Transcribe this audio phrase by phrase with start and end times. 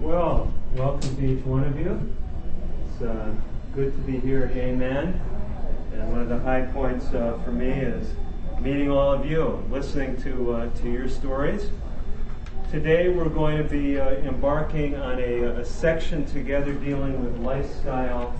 [0.00, 2.00] Well, welcome to each one of you.
[2.86, 3.32] It's uh,
[3.74, 5.20] good to be here Amen.
[5.92, 8.12] And one of the high points uh, for me is
[8.60, 11.70] meeting all of you, listening to, uh, to your stories.
[12.70, 18.32] Today we're going to be uh, embarking on a, a, section together dealing with lifestyle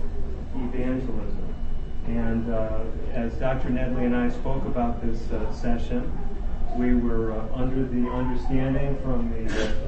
[0.54, 1.54] evangelism.
[2.06, 2.84] And uh,
[3.14, 3.70] as Dr.
[3.70, 6.16] Nedley and I spoke about this uh, session,
[6.76, 9.87] we were under the understanding from the uh,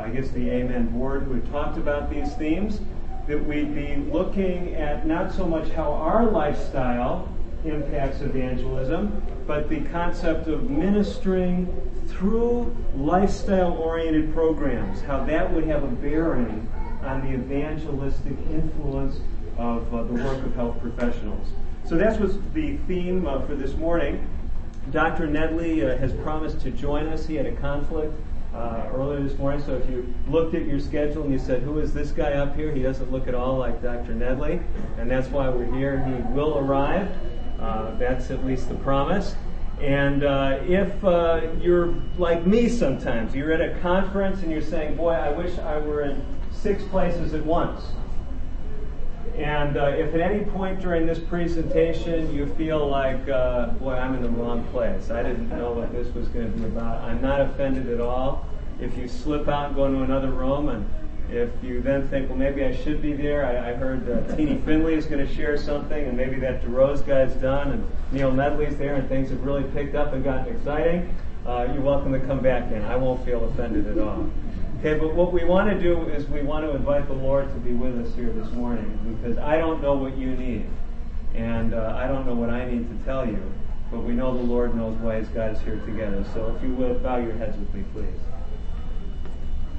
[0.00, 2.80] I guess the Amen board who had talked about these themes,
[3.26, 7.28] that we'd be looking at not so much how our lifestyle
[7.64, 11.68] impacts evangelism, but the concept of ministering
[12.06, 16.66] through lifestyle oriented programs, how that would have a bearing
[17.02, 19.20] on the evangelistic influence
[19.58, 21.48] of uh, the work of health professionals.
[21.84, 24.26] So that's what's the theme uh, for this morning.
[24.90, 25.26] Dr.
[25.26, 27.26] Nedley uh, has promised to join us.
[27.26, 28.14] He had a conflict
[28.54, 29.62] uh, earlier this morning.
[29.64, 32.56] So if you looked at your schedule and you said, "Who is this guy up
[32.56, 34.14] here?" He doesn't look at all like Dr.
[34.14, 34.62] Nedley,
[34.98, 36.04] and that's why we're here.
[36.04, 37.08] He will arrive.
[37.60, 39.36] Uh, that's at least the promise.
[39.80, 44.96] And uh, if uh, you're like me sometimes, you're at a conference and you're saying,
[44.96, 47.82] "Boy, I wish I were in six places at once."
[49.36, 54.14] And uh, if at any point during this presentation you feel like, uh, boy, I'm
[54.14, 57.22] in the wrong place, I didn't know what this was going to be about, I'm
[57.22, 58.46] not offended at all.
[58.80, 60.88] If you slip out and go into another room, and
[61.30, 64.60] if you then think, well, maybe I should be there, I, I heard uh, Teenie
[64.64, 68.76] Finley is going to share something, and maybe that DeRose guy's done, and Neil Nedley's
[68.76, 71.14] there, and things have really picked up and gotten exciting,
[71.46, 72.82] uh, you're welcome to come back in.
[72.84, 74.28] I won't feel offended at all.
[74.80, 77.60] Okay, but what we want to do is we want to invite the Lord to
[77.60, 80.64] be with us here this morning because I don't know what you need.
[81.34, 83.42] And uh, I don't know what I need to tell you.
[83.90, 86.24] But we know the Lord knows why He's got us here together.
[86.32, 88.06] So if you would, bow your heads with me, please.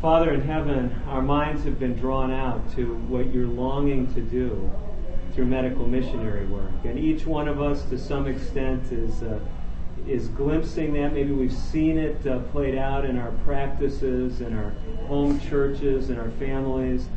[0.03, 4.69] Father in heaven, our minds have been drawn out to what you're longing to do
[5.33, 6.69] through medical missionary work.
[6.83, 9.23] And each one of us, to some extent, is.
[9.23, 9.39] Uh,
[10.07, 11.13] is glimpsing that.
[11.13, 14.71] Maybe we've seen it uh, played out in our practices, in our
[15.07, 17.07] home churches, in our families.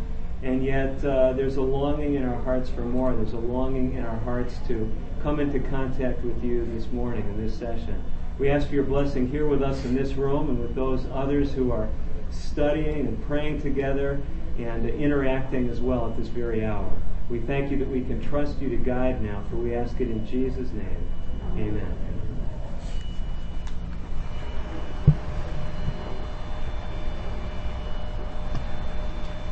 [0.42, 3.14] And yet, uh, there's a longing in our hearts for more.
[3.14, 4.90] There's a longing in our hearts to
[5.22, 8.02] come into contact with you this morning in this session.
[8.38, 11.52] We ask for your blessing here with us in this room and with those others
[11.52, 11.88] who are
[12.30, 14.20] studying and praying together
[14.58, 16.90] and interacting as well at this very hour.
[17.30, 20.10] We thank you that we can trust you to guide now, for we ask it
[20.10, 21.08] in Jesus' name.
[21.52, 22.13] Amen.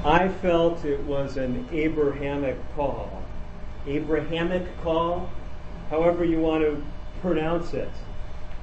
[0.04, 3.22] I felt it was an Abrahamic call.
[3.86, 5.30] Abrahamic call,
[5.90, 6.82] however you want to
[7.20, 7.90] pronounce it.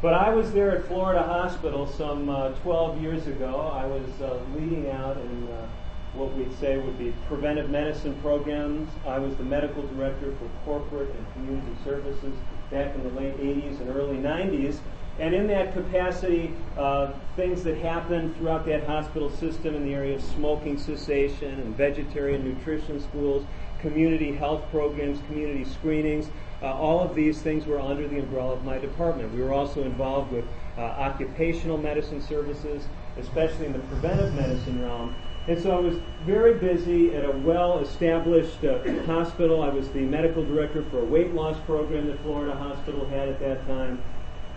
[0.02, 3.72] But I was there at Florida Hospital some uh, 12 years ago.
[3.74, 5.70] I was uh, leading out in uh,
[6.14, 8.90] what we'd say would be preventive medicine programs.
[9.06, 12.34] I was the medical director for corporate and community services
[12.70, 14.80] back in the late 80s and early 90s.
[15.20, 20.16] And in that capacity, uh, things that happened throughout that hospital system in the area
[20.16, 23.46] of smoking cessation and vegetarian nutrition schools,
[23.82, 26.30] community health programs, community screenings,
[26.62, 29.34] uh, all of these things were under the umbrella of my department.
[29.34, 30.46] We were also involved with
[30.78, 32.88] uh, occupational medicine services,
[33.18, 35.16] especially in the preventive medicine realm.
[35.48, 39.64] And so I was very busy at a well established uh, hospital.
[39.64, 43.40] I was the medical director for a weight loss program that Florida Hospital had at
[43.40, 44.02] that time.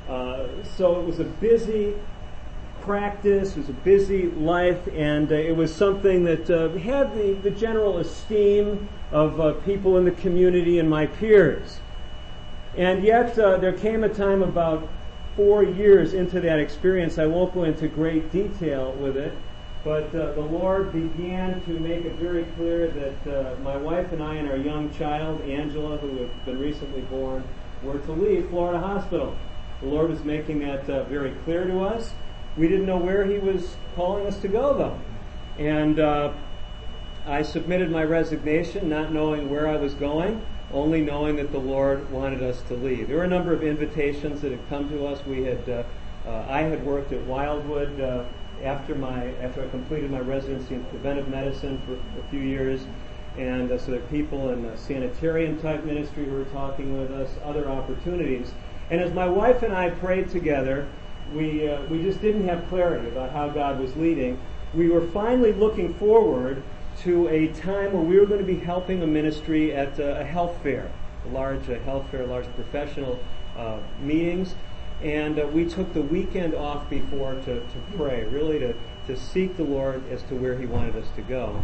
[0.08, 0.46] Uh,
[0.76, 1.94] so it was a busy
[2.82, 7.34] practice, it was a busy life, and uh, it was something that uh, had the,
[7.34, 11.78] the general esteem of uh, people in the community and my peers.
[12.76, 14.88] And yet, uh, there came a time about
[15.36, 19.32] four years into that experience, I won't go into great detail with it,
[19.84, 24.48] but the Lord began to make it very clear that my wife and I and
[24.48, 27.42] our young child, Angela, who had been recently born,
[27.82, 29.36] were to leave Florida Hospital.
[29.82, 32.12] The Lord was making that uh, very clear to us.
[32.56, 34.98] We didn't know where He was calling us to go, though.
[35.58, 36.32] And uh,
[37.26, 40.40] I submitted my resignation, not knowing where I was going,
[40.72, 43.08] only knowing that the Lord wanted us to leave.
[43.08, 45.24] There were a number of invitations that had come to us.
[45.26, 45.82] We had, uh,
[46.26, 48.24] uh I had worked at Wildwood uh,
[48.62, 52.86] after my after I completed my residency in preventive medicine for a few years.
[53.36, 57.10] And uh, so there are people in the sanitarium type ministry who were talking with
[57.10, 58.52] us, other opportunities.
[58.92, 60.86] And as my wife and I prayed together,
[61.34, 64.38] we, uh, we just didn't have clarity about how God was leading.
[64.74, 66.62] We were finally looking forward
[67.00, 70.24] to a time where we were going to be helping a ministry at a, a
[70.24, 70.92] health fair,
[71.24, 73.18] a large uh, health fair, large professional
[73.56, 74.54] uh, meetings.
[75.02, 78.74] And uh, we took the weekend off before to, to pray, really to
[79.06, 81.60] to seek the Lord as to where He wanted us to go.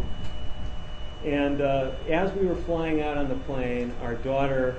[1.25, 4.75] And uh, as we were flying out on the plane, our daughter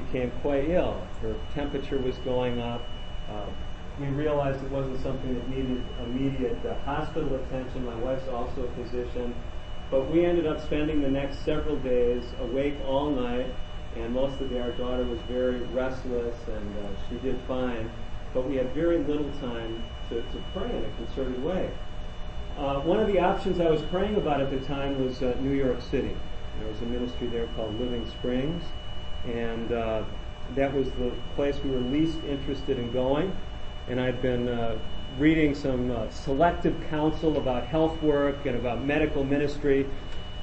[0.00, 1.06] became quite ill.
[1.22, 2.82] Her temperature was going up.
[3.30, 3.46] Uh,
[4.00, 7.84] we realized it wasn't something that needed immediate uh, hospital attention.
[7.84, 9.34] My wife's also a physician.
[9.90, 13.46] But we ended up spending the next several days awake all night,
[13.96, 17.90] and most of the day our daughter was very restless, and uh, she did fine.
[18.32, 21.70] But we had very little time to, to pray in a concerted way.
[22.58, 25.52] Uh, one of the options I was praying about at the time was uh, New
[25.52, 26.16] York City.
[26.58, 28.62] There was a ministry there called Living Springs,
[29.26, 30.02] and uh,
[30.54, 33.34] that was the place we were least interested in going.
[33.88, 34.78] And I'd been uh,
[35.18, 39.86] reading some uh, selective counsel about health work and about medical ministry.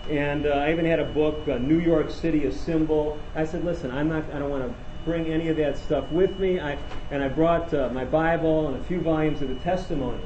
[0.10, 3.20] And uh, I even had a book, New York City, a symbol.
[3.36, 4.74] I said, listen, I'm not, I don't want to
[5.06, 6.60] bring any of that stuff with me.
[6.60, 6.78] I,
[7.12, 10.26] and I brought my Bible and a few volumes of the testimonies.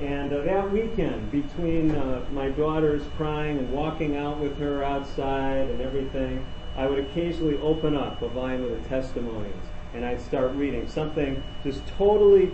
[0.00, 5.70] And uh, that weekend, between uh, my daughters crying and walking out with her outside
[5.70, 6.44] and everything,
[6.76, 9.52] I would occasionally open up a volume of the testimonies
[9.94, 12.52] and I'd start reading something just totally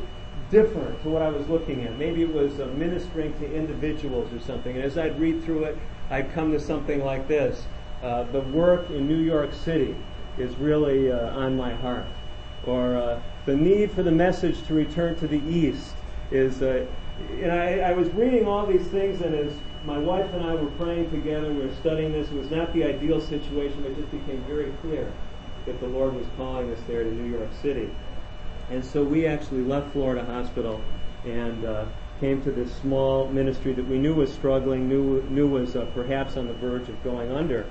[0.50, 1.98] different to what I was looking at.
[1.98, 4.76] Maybe it was ministering to individuals or something.
[4.76, 5.78] And as I'd read through it,
[6.10, 7.64] I'd come to something like this
[8.02, 9.96] uh, The work in New York City
[10.38, 12.06] is really uh, on my heart.
[12.66, 15.94] Or uh, the need for the message to return to the East
[16.30, 16.86] is uh,
[17.30, 19.52] and I, I was reading all these things, and as
[19.84, 22.28] my wife and I were praying together, we were studying this.
[22.28, 25.12] It was not the ideal situation, but it just became very clear
[25.66, 27.90] that the Lord was calling us there to New York City.
[28.70, 30.80] And so we actually left Florida Hospital
[31.24, 31.84] and uh,
[32.20, 36.36] came to this small ministry that we knew was struggling, knew, knew was uh, perhaps
[36.36, 37.66] on the verge of going under.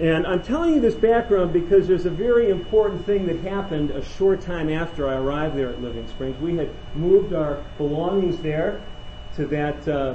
[0.00, 4.02] And I'm telling you this background because there's a very important thing that happened a
[4.02, 6.40] short time after I arrived there at Living Springs.
[6.40, 8.80] We had moved our belongings there
[9.36, 10.14] to that uh,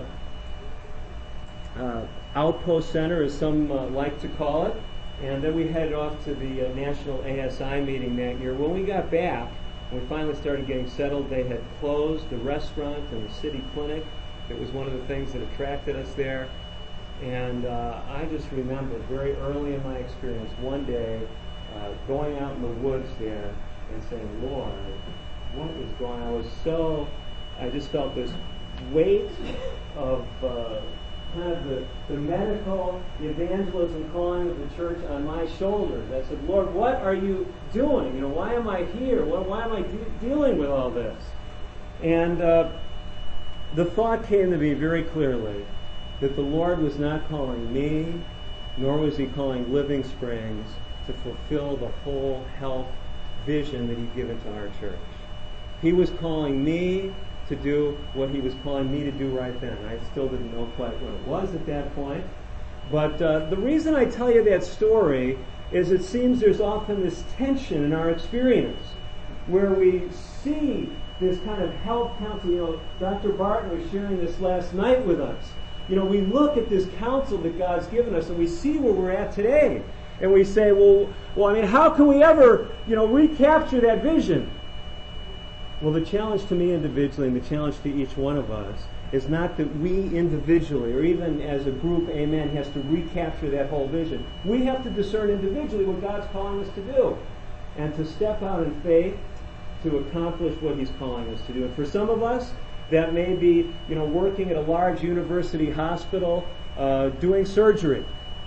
[2.35, 4.75] outpost center, as some uh, like to call it.
[5.23, 8.53] And then we headed off to the uh, National ASI meeting that year.
[8.53, 9.51] When we got back,
[9.91, 14.05] we finally started getting settled, they had closed the restaurant and the city clinic.
[14.49, 16.49] It was one of the things that attracted us there.
[17.23, 21.19] And uh, I just remember very early in my experience, one day,
[21.75, 23.53] uh, going out in the woods there
[23.93, 24.71] and saying, Lord,
[25.55, 26.27] what is going on?
[26.27, 27.07] I was so,
[27.59, 28.31] I just felt this
[28.91, 29.29] weight
[29.95, 30.81] of uh,
[31.37, 36.11] kind of the, the medical evangelism calling of the church on my shoulders.
[36.11, 38.15] I said, Lord, what are you doing?
[38.15, 39.23] You know, why am I here?
[39.23, 41.23] Why am I de- dealing with all this?
[42.01, 42.71] And uh,
[43.75, 45.65] the thought came to me very clearly
[46.21, 48.13] that the Lord was not calling me,
[48.77, 50.67] nor was He calling Living Springs
[51.05, 52.87] to fulfill the whole health
[53.45, 54.99] vision that He'd given to our church.
[55.81, 57.13] He was calling me
[57.49, 59.77] to do what He was calling me to do right then.
[59.85, 62.23] I still didn't know quite what it was at that point.
[62.91, 65.37] But uh, the reason I tell you that story
[65.71, 68.81] is it seems there's often this tension in our experience
[69.47, 70.03] where we
[70.43, 70.89] see
[71.19, 72.49] this kind of health counsel.
[72.49, 73.29] You know, Dr.
[73.29, 75.43] Barton was sharing this last night with us
[75.89, 78.93] you know, we look at this counsel that God's given us and we see where
[78.93, 79.81] we're at today.
[80.19, 84.01] And we say, well, well, I mean, how can we ever, you know, recapture that
[84.01, 84.49] vision?
[85.79, 88.79] Well, the challenge to me individually and the challenge to each one of us
[89.11, 93.69] is not that we individually or even as a group, amen, has to recapture that
[93.69, 94.25] whole vision.
[94.43, 97.17] We have to discern individually what God's calling us to do
[97.77, 99.15] and to step out in faith
[99.83, 101.65] to accomplish what He's calling us to do.
[101.65, 102.51] And for some of us,
[102.89, 108.03] that may be, you know, working at a large university hospital uh, doing surgery.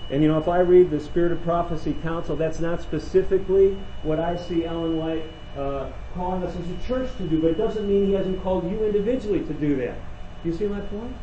[0.09, 4.19] And, you know, if I read the Spirit of Prophecy Counsel, that's not specifically what
[4.19, 5.23] I see Ellen White
[5.57, 8.69] uh, calling us as a church to do, but it doesn't mean he hasn't called
[8.71, 9.95] you individually to do that.
[10.43, 11.13] Do you see my point?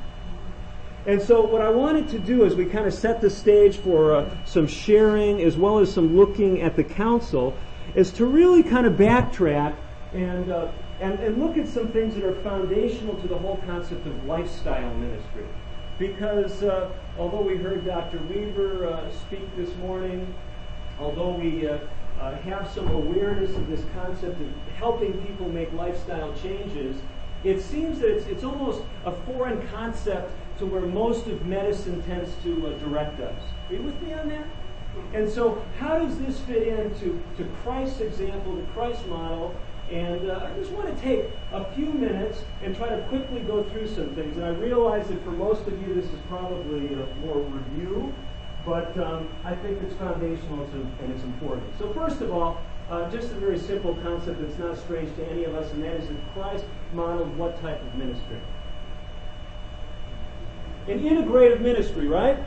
[1.07, 4.15] And so, what I wanted to do is we kind of set the stage for
[4.15, 7.57] uh, some sharing as well as some looking at the counsel,
[7.95, 9.75] is to really kind of backtrack
[10.13, 10.69] and uh,
[11.01, 14.93] and, and look at some things that are foundational to the whole concept of lifestyle
[14.95, 15.47] ministry.
[15.99, 18.19] Because uh, although we heard Dr.
[18.25, 20.35] Weaver uh, speak this morning,
[20.99, 21.69] although we
[22.21, 26.97] uh, have some awareness of this concept of helping people make lifestyle changes,
[27.45, 32.31] it seems that it's, it's almost a foreign concept to where most of medicine tends
[32.43, 33.43] to uh, direct us.
[33.69, 34.47] Are you with me on that?
[35.15, 39.55] And so, how does this fit into to Christ's example, the Christ model,
[39.91, 43.65] and uh, I just want to take a few minutes and try to quickly go
[43.65, 44.37] through some things.
[44.37, 48.13] And I realize that for most of you, this is probably uh, more review,
[48.65, 51.67] but um, I think it's foundational and it's important.
[51.79, 52.61] So, first of all,
[52.91, 55.95] uh, just a very simple concept that's not strange to any of us, and that
[55.97, 58.39] is that Christ modeled what type of ministry?
[60.89, 62.39] an integrative ministry, right?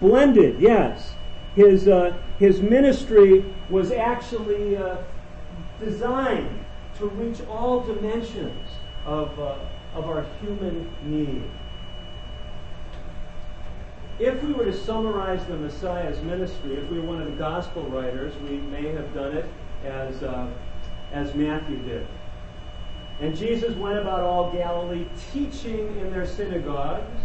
[0.00, 1.12] Blended, yes.
[1.54, 4.98] His, uh, his ministry was actually uh,
[5.80, 6.64] designed
[6.98, 8.68] to reach all dimensions
[9.06, 9.56] of, uh,
[9.94, 11.42] of our human need.
[14.18, 17.84] If we were to summarize the Messiah's ministry, if we were one of the gospel
[17.84, 19.44] writers, we may have done it
[19.84, 20.48] as, uh,
[21.12, 22.06] as Matthew did.
[23.20, 27.20] And Jesus went about all Galilee, teaching in their synagogues,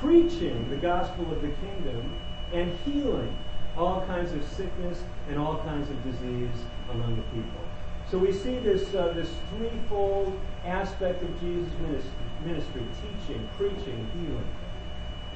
[0.00, 2.14] preaching the gospel of the kingdom,
[2.52, 3.34] and healing
[3.76, 7.60] all kinds of sickness and all kinds of disease among the people.
[8.10, 12.10] So we see this, uh, this threefold aspect of Jesus' ministry,
[12.44, 14.48] ministry teaching, preaching, healing.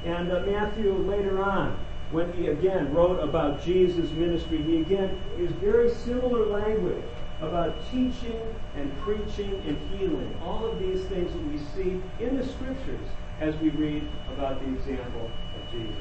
[0.04, 1.78] And uh, Matthew later on,
[2.10, 7.02] when he again wrote about Jesus' ministry, he again used very similar language
[7.40, 8.40] about teaching
[8.76, 10.36] and preaching and healing.
[10.42, 13.08] All of these things that we see in the scriptures
[13.40, 15.96] as we read about the example of Jesus.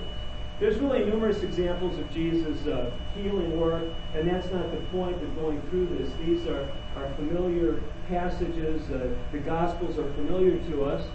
[0.60, 3.84] There's really numerous examples of Jesus' uh, healing work,
[4.14, 6.10] and that's not the point of going through this.
[6.26, 8.90] These are, are familiar passages.
[8.92, 11.06] Uh, the Gospels are familiar to us,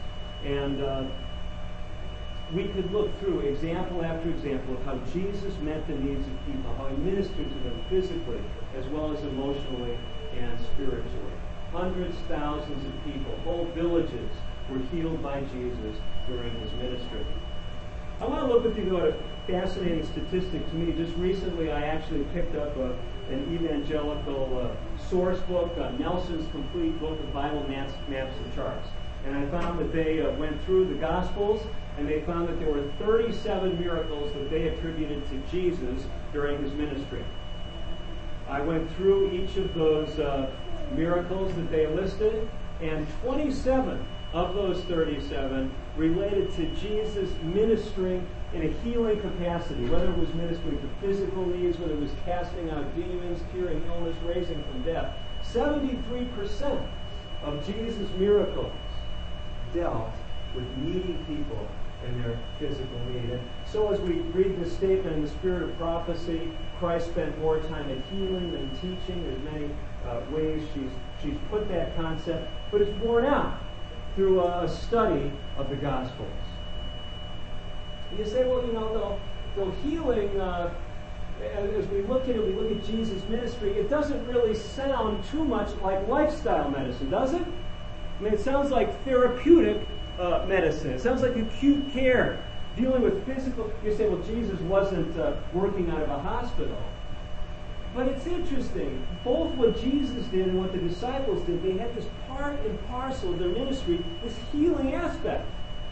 [0.45, 1.05] and uh,
[2.55, 6.75] we could look through example after example of how Jesus met the needs of people,
[6.77, 8.41] how he ministered to them physically
[8.77, 9.97] as well as emotionally
[10.39, 11.33] and spiritually.
[11.73, 14.31] Hundreds, thousands of people, whole villages
[14.71, 17.25] were healed by Jesus during his ministry.
[18.21, 20.93] I want to look with you at a fascinating statistic to me.
[20.93, 22.97] Just recently, I actually picked up a,
[23.31, 28.89] an evangelical uh, source book, uh, Nelson's Complete Book of Bible Maps, Maps and Charts.
[29.27, 31.63] And I found that they uh, went through the Gospels
[31.99, 36.73] and they found that there were 37 miracles that they attributed to Jesus during his
[36.75, 37.25] ministry.
[38.49, 40.51] I went through each of those uh,
[40.95, 42.49] miracles that they listed,
[42.81, 50.17] and 27 of those 37 related to Jesus ministering in a healing capacity, whether it
[50.17, 54.83] was ministering to physical needs, whether it was casting out demons, curing illness, raising from
[54.83, 55.15] death.
[55.53, 56.87] 73%
[57.43, 58.73] of Jesus' miracles
[59.73, 60.13] dealt
[60.55, 61.67] with needy people
[62.07, 63.31] and their physical need.
[63.31, 67.61] And so as we read this statement in the spirit of prophecy, Christ spent more
[67.61, 69.23] time at healing than teaching.
[69.25, 69.71] There's many
[70.07, 70.91] uh, ways she's,
[71.23, 73.61] she's put that concept, but it's borne out
[74.15, 76.29] through a study of the Gospels.
[78.17, 79.21] You say, well, you know, though,
[79.57, 80.73] though healing, uh,
[81.43, 85.45] as we look at it, we look at Jesus' ministry, it doesn't really sound too
[85.45, 87.43] much like lifestyle medicine, does it?
[88.19, 89.81] I mean, it sounds like therapeutic
[90.19, 90.91] uh, medicine.
[90.91, 92.43] It sounds like acute care,
[92.77, 93.71] dealing with physical.
[93.85, 96.77] You say, well, Jesus wasn't uh, working out of a hospital.
[97.95, 99.07] But it's interesting.
[99.25, 103.33] Both what Jesus did and what the disciples did, they had this part and parcel
[103.33, 105.47] of their ministry, this healing aspect.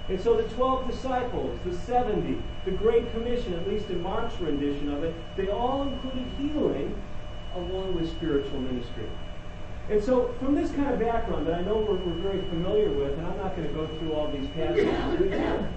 [0.08, 4.92] And so the 12 disciples, the 70, the Great Commission, at least in Mark's rendition
[4.92, 6.94] of it, they all included healing
[7.54, 9.08] along with spiritual ministry.
[9.88, 13.16] And so, from this kind of background that I know we're, we're very familiar with,
[13.16, 15.70] and I'm not going to go through all these passages,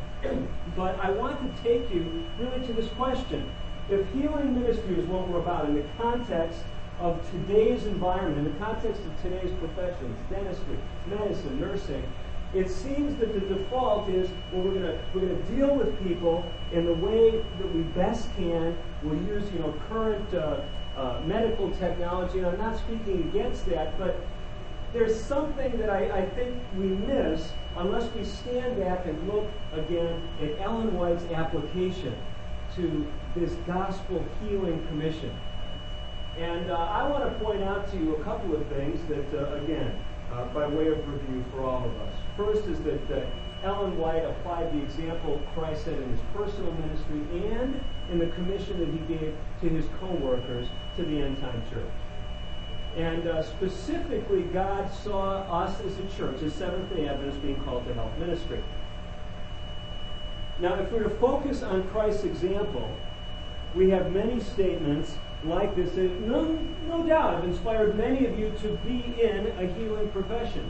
[0.75, 3.49] but I want to take you really to this question.
[3.89, 6.59] If healing ministry is what we're about in the context
[6.99, 12.03] of today's environment, in the context of today's professions, dentistry, medicine, nursing,
[12.53, 16.85] it seems that the default is well, we're going we're gonna deal with people in
[16.85, 18.75] the way that we best can.
[19.03, 20.61] We'll use you know current uh,
[20.99, 24.19] uh, medical technology, and I'm not speaking against that, but
[24.91, 30.21] there's something that I, I, think we miss unless we stand back and look again
[30.41, 32.15] at Ellen White's application
[32.75, 35.31] to this gospel healing commission.
[36.37, 39.55] And uh, I want to point out to you a couple of things that, uh,
[39.63, 39.97] again,
[40.33, 42.13] uh, by way of review for all of us.
[42.37, 43.25] First is that uh,
[43.63, 47.21] Ellen White applied the example Christ set in his personal ministry
[47.51, 47.79] and
[48.11, 51.91] in the commission that he gave to his co-workers to the end time church.
[52.95, 57.85] And uh, specifically, God saw us as a church, as Seventh day Adventists, being called
[57.87, 58.63] to health ministry.
[60.59, 62.89] Now, if we're to focus on Christ's example,
[63.75, 68.51] we have many statements like this that no, no doubt have inspired many of you
[68.61, 70.69] to be in a healing profession.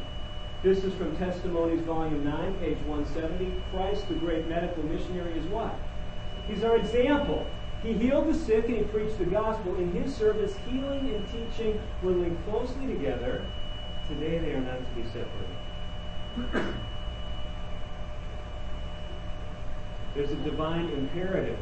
[0.61, 3.51] This is from Testimonies, Volume 9, page 170.
[3.71, 5.73] Christ, the great medical missionary, is what?
[6.47, 7.47] He's our example.
[7.81, 9.75] He healed the sick and he preached the gospel.
[9.75, 13.45] In his service, healing and teaching were linked closely together.
[14.09, 16.75] Today they are not to be separated.
[20.15, 21.59] There's a divine imperative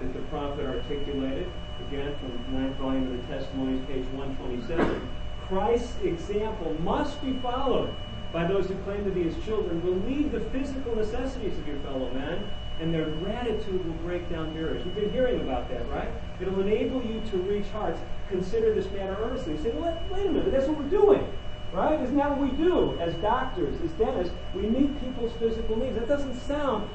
[0.00, 1.50] that the prophet articulated,
[1.88, 5.08] again from the ninth volume of the Testimonies, page 127.
[5.48, 7.94] Christ's example must be followed
[8.32, 12.10] by those who claim to be his children, relieve the physical necessities of your fellow
[12.12, 12.44] men,
[12.80, 14.84] and their gratitude will break down barriers.
[14.84, 16.08] We've been hearing about that, right?
[16.40, 18.00] It'll enable you to reach hearts.
[18.28, 19.56] Consider this matter earnestly.
[19.58, 21.26] Say, well, wait a minute, that's what we're doing.
[21.72, 22.00] Right?
[22.00, 24.32] Isn't that what we do as doctors, as dentists?
[24.54, 25.96] We meet people's physical needs.
[25.96, 26.88] That doesn't sound,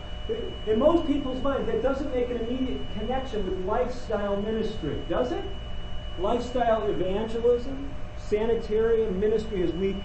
[0.67, 5.43] in most people's minds, that doesn't make an immediate connection with lifestyle ministry, does it?
[6.19, 9.95] Lifestyle evangelism, sanitarian ministry as we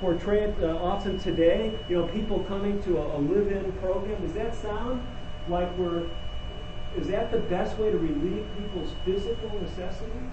[0.00, 4.20] portray it uh, often today, you know, people coming to a, a live-in program.
[4.22, 5.04] Does that sound
[5.48, 6.04] like we're,
[6.96, 10.30] is that the best way to relieve people's physical necessities?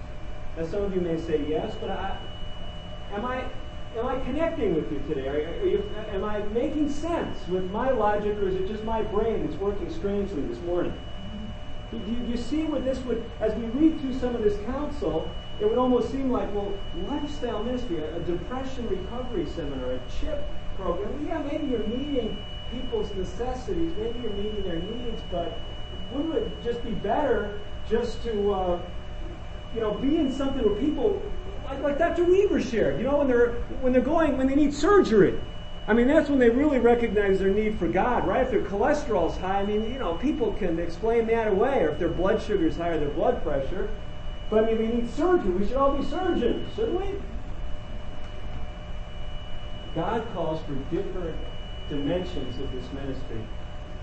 [0.56, 2.18] Now some of you may say yes, but I,
[3.12, 3.44] am I,
[3.96, 5.28] am I connecting with you today?
[5.28, 9.02] Are, are you, am I making sense with my logic, or is it just my
[9.02, 10.92] brain that's working strangely this morning?
[11.90, 15.30] Do you, you see what this would, as we read through some of this counsel,
[15.60, 16.72] it would almost seem like, well,
[17.08, 20.42] lifestyle ministry, a, a depression recovery seminar, a CHIP
[20.76, 25.58] program, yeah, maybe you're meeting people's necessities, maybe you're meeting their needs, but
[26.12, 28.80] wouldn't it just be better just to, uh,
[29.74, 31.22] you know, be in something where people
[31.82, 32.24] like, Dr.
[32.24, 35.38] Weaver shared, you know, when they're when they're going when they need surgery.
[35.88, 38.42] I mean, that's when they really recognize their need for God, right?
[38.42, 41.98] If their cholesterol's high, I mean, you know, people can explain that away, or if
[41.98, 43.90] their blood sugar's high or their blood pressure.
[44.48, 45.50] But I mean, they need surgery.
[45.50, 47.18] We should all be surgeons, shouldn't we?
[49.94, 51.36] God calls for different
[51.88, 53.40] dimensions of this ministry.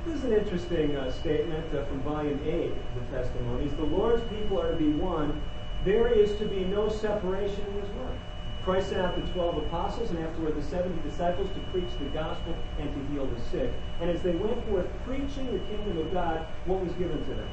[0.05, 3.73] This is an interesting uh, statement uh, from Volume 8 of the Testimonies.
[3.73, 5.41] The Lord's people are to be one
[5.85, 8.17] there is to be no separation in his work.
[8.63, 12.55] Christ sent out the 12 apostles and afterward the 70 disciples to preach the gospel
[12.77, 13.71] and to heal the sick.
[14.01, 17.49] And as they went forth preaching the kingdom of God, what was given to them?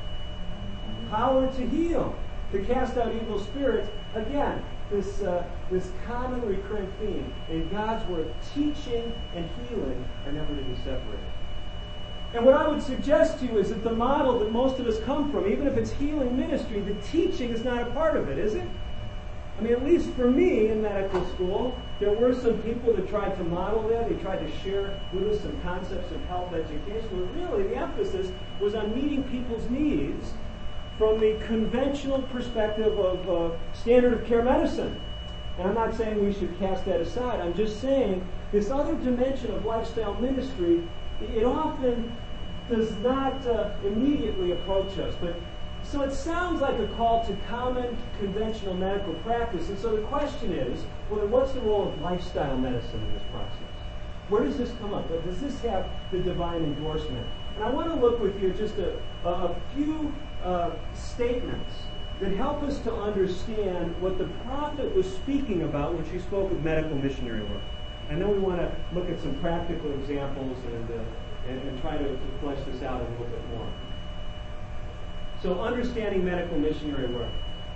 [1.10, 2.14] Power to heal,
[2.52, 3.88] to cast out evil spirits.
[4.14, 10.54] Again, this, uh, this common recurring theme in God's word, teaching and healing are never
[10.54, 11.35] to be separated.
[12.36, 15.00] And what I would suggest to you is that the model that most of us
[15.04, 18.36] come from, even if it's healing ministry, the teaching is not a part of it,
[18.36, 18.68] is it?
[19.58, 23.34] I mean, at least for me in medical school, there were some people that tried
[23.38, 24.10] to model that.
[24.10, 27.08] They tried to share with us some concepts of health education.
[27.10, 30.34] But really, the emphasis was on meeting people's needs
[30.98, 35.00] from the conventional perspective of uh, standard of care medicine.
[35.58, 37.40] And I'm not saying we should cast that aside.
[37.40, 38.22] I'm just saying
[38.52, 40.86] this other dimension of lifestyle ministry
[41.20, 42.12] it often
[42.68, 45.14] does not uh, immediately approach us.
[45.20, 45.36] But
[45.82, 49.68] so it sounds like a call to common conventional medical practice.
[49.68, 53.76] And so the question is, well, what's the role of lifestyle medicine in this process?
[54.28, 55.08] Where does this come up?
[55.08, 57.24] Does this have the divine endorsement?
[57.54, 61.72] And I want to look with you just a, a few uh, statements
[62.20, 66.64] that help us to understand what the prophet was speaking about when she spoke of
[66.64, 67.62] medical missionary work.
[68.08, 71.04] And then we want to look at some practical examples and, uh,
[71.48, 73.68] and, and, try to, flesh this out a little bit more.
[75.42, 77.30] So, understanding medical missionary work.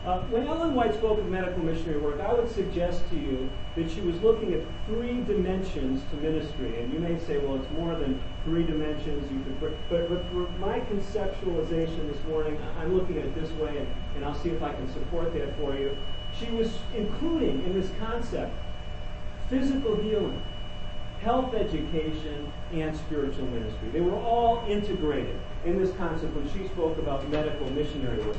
[0.04, 3.90] Uh, when Ellen White spoke of medical missionary work, I would suggest to you that
[3.90, 6.80] she was looking at three dimensions to ministry.
[6.80, 9.30] And you may say, well, it's more than three dimensions.
[9.30, 13.76] You could, but, but for my conceptualization this morning, I'm looking at it this way,
[13.76, 15.94] and, and I'll see if I can support that for you.
[16.38, 18.54] She was including in this concept
[19.50, 20.40] physical healing,
[21.22, 23.88] health education, and spiritual ministry.
[23.92, 28.36] They were all integrated in this concept when she spoke about medical missionary work.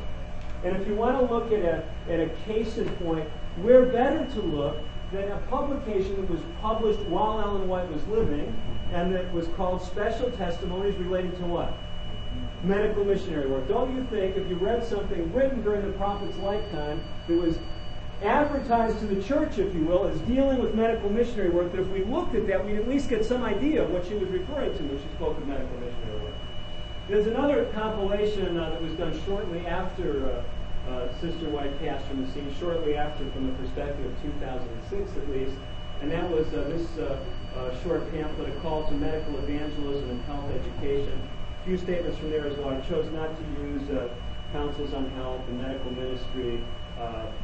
[0.63, 3.27] And if you want to look at a, at a case in point,
[3.61, 4.77] where better to look
[5.11, 8.55] than a publication that was published while Ellen White was living
[8.93, 11.73] and that was called Special Testimonies Relating to what?
[12.63, 13.67] Medical missionary work.
[13.67, 17.57] Don't you think if you read something written during the prophet's lifetime that was
[18.23, 21.87] advertised to the church, if you will, as dealing with medical missionary work, that if
[21.87, 24.75] we looked at that, we'd at least get some idea of what she was referring
[24.77, 26.33] to when she spoke of medical missionary work.
[27.07, 30.43] There's another compilation uh, that was done shortly after
[30.87, 35.11] uh, uh, Sister White passed from the scene, shortly after, from the perspective of 2006
[35.17, 35.53] at least,
[36.01, 37.19] and that was uh, this uh,
[37.55, 41.21] uh, short pamphlet, A Call to Medical Evangelism and Health Education.
[41.61, 42.69] A few statements from there as well.
[42.69, 43.83] I chose not to use
[44.51, 46.61] counsels on health and medical ministry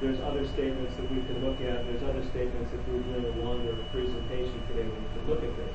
[0.01, 1.85] there's other statements that we can look at.
[1.85, 5.55] There's other statements if we were doing a longer presentation today, we could look at
[5.57, 5.73] this.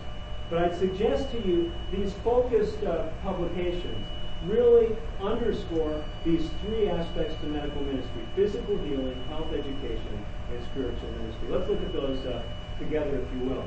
[0.50, 4.06] But I'd suggest to you these focused uh, publications
[4.46, 11.48] really underscore these three aspects to medical ministry physical healing, health education, and spiritual ministry.
[11.48, 12.42] Let's look at those uh,
[12.78, 13.64] together, if you will.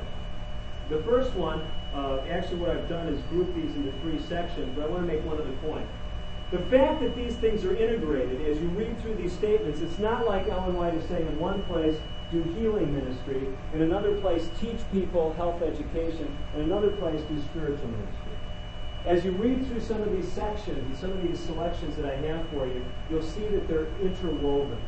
[0.88, 4.84] The first one, uh, actually, what I've done is group these into three sections, but
[4.84, 5.86] I want to make one other point.
[6.52, 10.26] The fact that these things are integrated, as you read through these statements, it's not
[10.26, 11.96] like Ellen White is saying in one place,
[12.30, 17.88] do healing ministry, in another place teach people health education, in another place do spiritual
[17.88, 18.32] ministry.
[19.06, 22.16] As you read through some of these sections and some of these selections that I
[22.26, 24.78] have for you, you'll see that they're interwoven.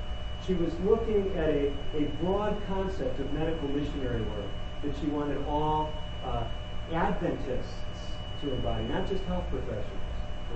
[0.47, 4.47] She was looking at a, a broad concept of medical missionary work
[4.83, 5.93] that she wanted all
[6.25, 6.45] uh,
[6.93, 7.75] Adventists
[8.41, 9.98] to embody, not just health professionals.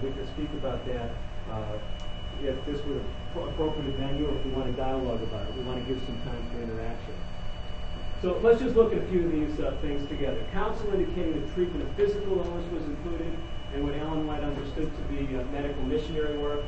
[0.02, 1.10] We can speak about that
[1.50, 1.78] uh,
[2.42, 5.54] if this were an appropriate venue or if we want to dialogue about it.
[5.54, 7.14] We want to give some time for interaction.
[8.22, 10.44] So let's just look at a few of these uh, things together.
[10.52, 13.36] Counsel indicating the treatment of physical illness was included
[13.74, 16.62] and what Ellen White understood to be uh, medical missionary work.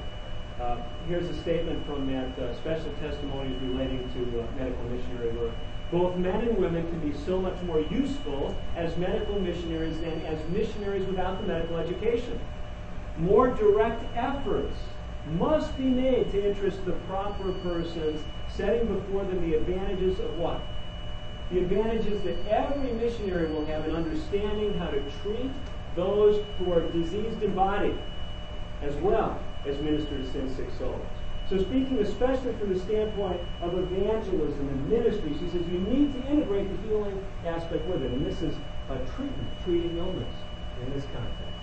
[0.61, 5.53] Uh, here's a statement from that uh, special testimonies relating to uh, medical missionary work.
[5.93, 10.39] Both men and women can be so much more useful as medical missionaries than as
[10.51, 12.41] missionaries without the medical education.
[13.19, 14.77] More direct efforts
[15.39, 20.61] must be made to interest the proper persons, setting before them the advantages of what?
[21.53, 25.51] The advantages that every missionary will have in understanding how to treat
[25.95, 27.95] those who are diseased in body,
[28.83, 31.01] as well as minister to sin sick souls.
[31.49, 36.31] So, speaking especially from the standpoint of evangelism and ministry, she says you need to
[36.31, 38.11] integrate the healing aspect with it.
[38.11, 38.55] And this is
[38.89, 40.35] a treatment, treating illness
[40.85, 41.54] in this context.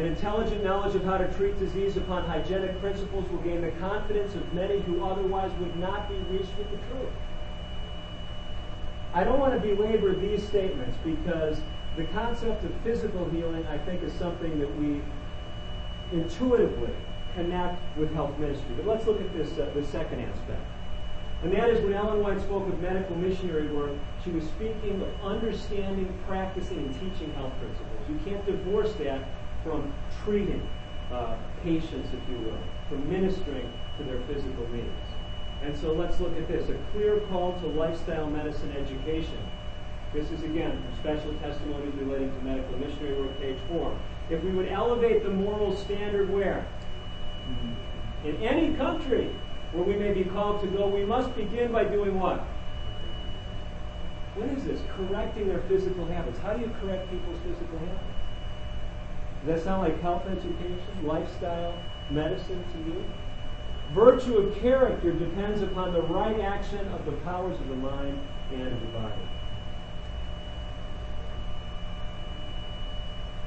[0.00, 4.34] An intelligent knowledge of how to treat disease upon hygienic principles will gain the confidence
[4.34, 7.12] of many who otherwise would not be reached with the truth.
[9.12, 11.60] I don't want to belabor these statements because
[11.98, 15.02] the concept of physical healing, I think, is something that we
[16.12, 16.94] intuitively
[17.34, 18.70] connect with health ministry.
[18.78, 20.62] But let's look at this, uh, the second aspect.
[21.42, 23.92] And that is when Ellen White spoke of medical missionary work,
[24.24, 28.00] she was speaking of understanding, practicing, and teaching health principles.
[28.08, 29.28] You can't divorce that
[29.62, 29.92] from
[30.24, 30.66] treating
[31.12, 34.88] uh, patients, if you will, from ministering to their physical needs.
[35.62, 39.38] And so let's look at this a clear call to lifestyle medicine education.
[40.14, 43.96] This is again from special testimonies relating to medical missionary work, page four.
[44.30, 46.66] If we would elevate the moral standard where?
[48.24, 49.30] In any country
[49.72, 52.40] where we may be called to go, we must begin by doing what?
[54.34, 54.80] What is this?
[54.96, 56.38] Correcting their physical habits.
[56.40, 58.19] How do you correct people's physical habits?
[59.44, 61.74] Does that sound like health education, lifestyle,
[62.10, 63.04] medicine to you?
[63.94, 68.18] Virtue of character depends upon the right action of the powers of the mind
[68.52, 69.22] and of the body.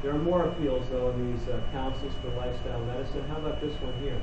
[0.02, 3.24] There are more appeals, though, in these uh, counsels for lifestyle medicine.
[3.30, 4.20] How about this one here?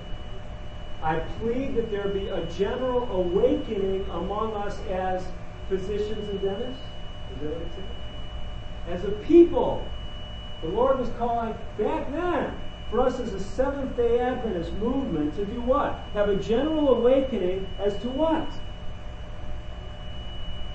[1.03, 5.25] I plead that there be a general awakening among us as
[5.69, 6.83] physicians and dentists.
[8.89, 9.87] As a people
[10.63, 12.55] the Lord was calling back then
[12.91, 16.01] for us as a Seventh day Adventist movement to do what?
[16.13, 18.49] Have a general awakening as to what?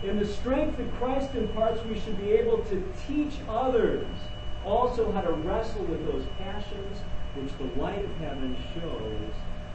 [0.04, 4.06] In the strength that Christ imparts, we should be able to teach others
[4.66, 6.98] also how to wrestle with those passions
[7.36, 9.34] which the light of heaven shows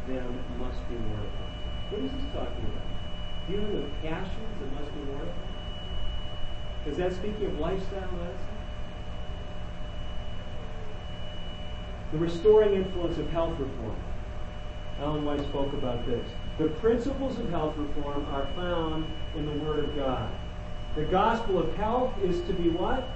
[0.09, 1.61] them must be mortified.
[1.91, 3.49] What is this talking about?
[3.49, 5.51] Dealing with passions that must be mortified?
[6.87, 8.60] Is that speaking of lifestyle medicine?
[12.13, 13.97] The restoring influence of health reform.
[15.01, 16.27] Ellen White spoke about this.
[16.59, 20.31] The principles of health reform are found in the Word of God.
[20.97, 23.09] The gospel of health is to be what?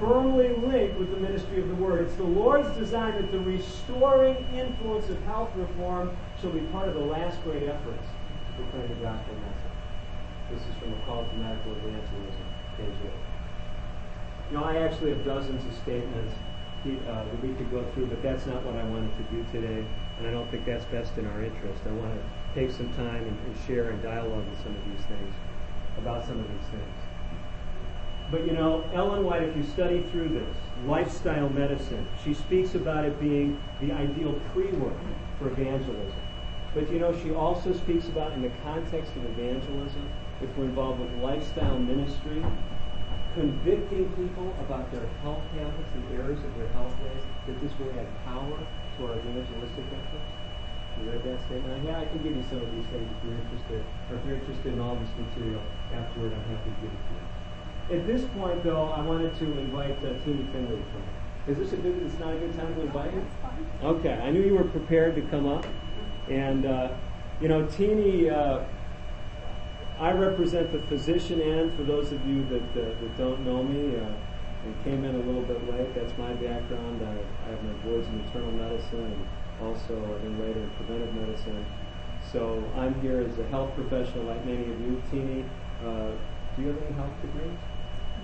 [0.00, 2.06] Firmly linked with the ministry of the Word.
[2.06, 6.94] It's the Lord's design that the restoring influence of health reform shall be part of
[6.94, 9.76] the last great efforts to proclaim the gospel message.
[10.50, 12.46] This is from a call to medical evangelism,
[12.78, 13.10] page 8.
[14.50, 16.32] You know, I actually have dozens of statements
[17.08, 19.84] uh, that we could go through, but that's not what I wanted to do today,
[20.18, 21.82] and I don't think that's best in our interest.
[21.86, 22.22] I want to
[22.54, 25.34] take some time and, and share and dialogue with some of these things,
[25.98, 26.98] about some of these things.
[28.30, 33.04] But you know, Ellen White, if you study through this, lifestyle medicine, she speaks about
[33.04, 34.98] it being the ideal pre-work
[35.38, 36.20] for evangelism.
[36.74, 40.08] But you know, she also speaks about in the context of evangelism,
[40.42, 42.44] if we're involved with lifestyle ministry,
[43.36, 47.92] convicting people about their health habits and errors of their health ways, that this will
[48.00, 50.28] add power to our evangelistic efforts?
[50.96, 51.84] You read that statement?
[51.84, 54.40] Yeah, I can give you some of these things if you're interested, or if you're
[54.40, 55.60] interested in all this material
[55.92, 58.00] afterward, I'm happy to give it to you.
[58.00, 61.04] At this point, though, I wanted to invite uh, Teenie Finley to come.
[61.46, 62.02] Is this a good?
[62.02, 63.22] It's not a good time to invite you.
[63.84, 65.66] Okay, I knew you were prepared to come up,
[66.30, 66.88] and uh,
[67.40, 68.30] you know, Teenie.
[68.30, 68.64] Uh,
[69.98, 71.74] I represent the physician end.
[71.76, 74.12] For those of you that, uh, that don't know me, uh,
[74.66, 77.00] and came in a little bit late, that's my background.
[77.00, 79.26] I, I have my boards in internal medicine and
[79.62, 81.64] also then later in preventive medicine.
[82.32, 85.00] So I'm here as a health professional like many of you.
[85.10, 85.44] Teenie,
[85.86, 86.10] uh,
[86.56, 87.58] do you have any health degrees?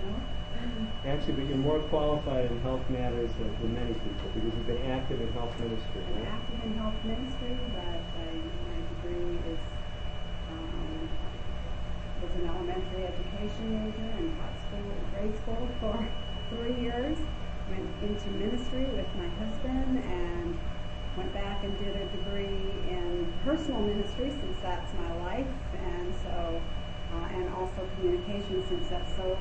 [0.05, 0.15] No.
[1.07, 4.85] Actually, but you're more qualified in health matters than, than many people because you've been
[4.91, 6.01] active in health ministry.
[6.13, 6.27] Right?
[6.27, 8.27] active in health ministry, but I,
[8.67, 9.59] my degree is
[10.51, 11.09] um,
[12.21, 12.47] was an
[12.83, 16.07] elementary education major and taught school, grade school for
[16.49, 17.17] three years.
[17.69, 20.57] Went into ministry with my husband and
[21.17, 26.61] went back and did a degree in personal ministry since that's my life, and so
[27.13, 29.37] uh, and also communication since that's so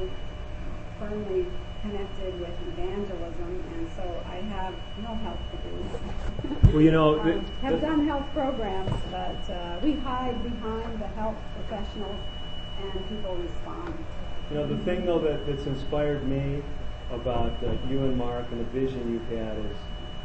[1.00, 1.46] firmly
[1.82, 6.72] connected with evangelism, and so I have no health degrees.
[6.72, 11.36] Well, you know, Um, have done health programs, but uh, we hide behind the health
[11.56, 12.20] professionals,
[12.82, 14.04] and people respond.
[14.50, 16.62] You know, the thing though that, that's inspired me
[17.10, 19.76] about uh, you and Mark and the vision you've had is,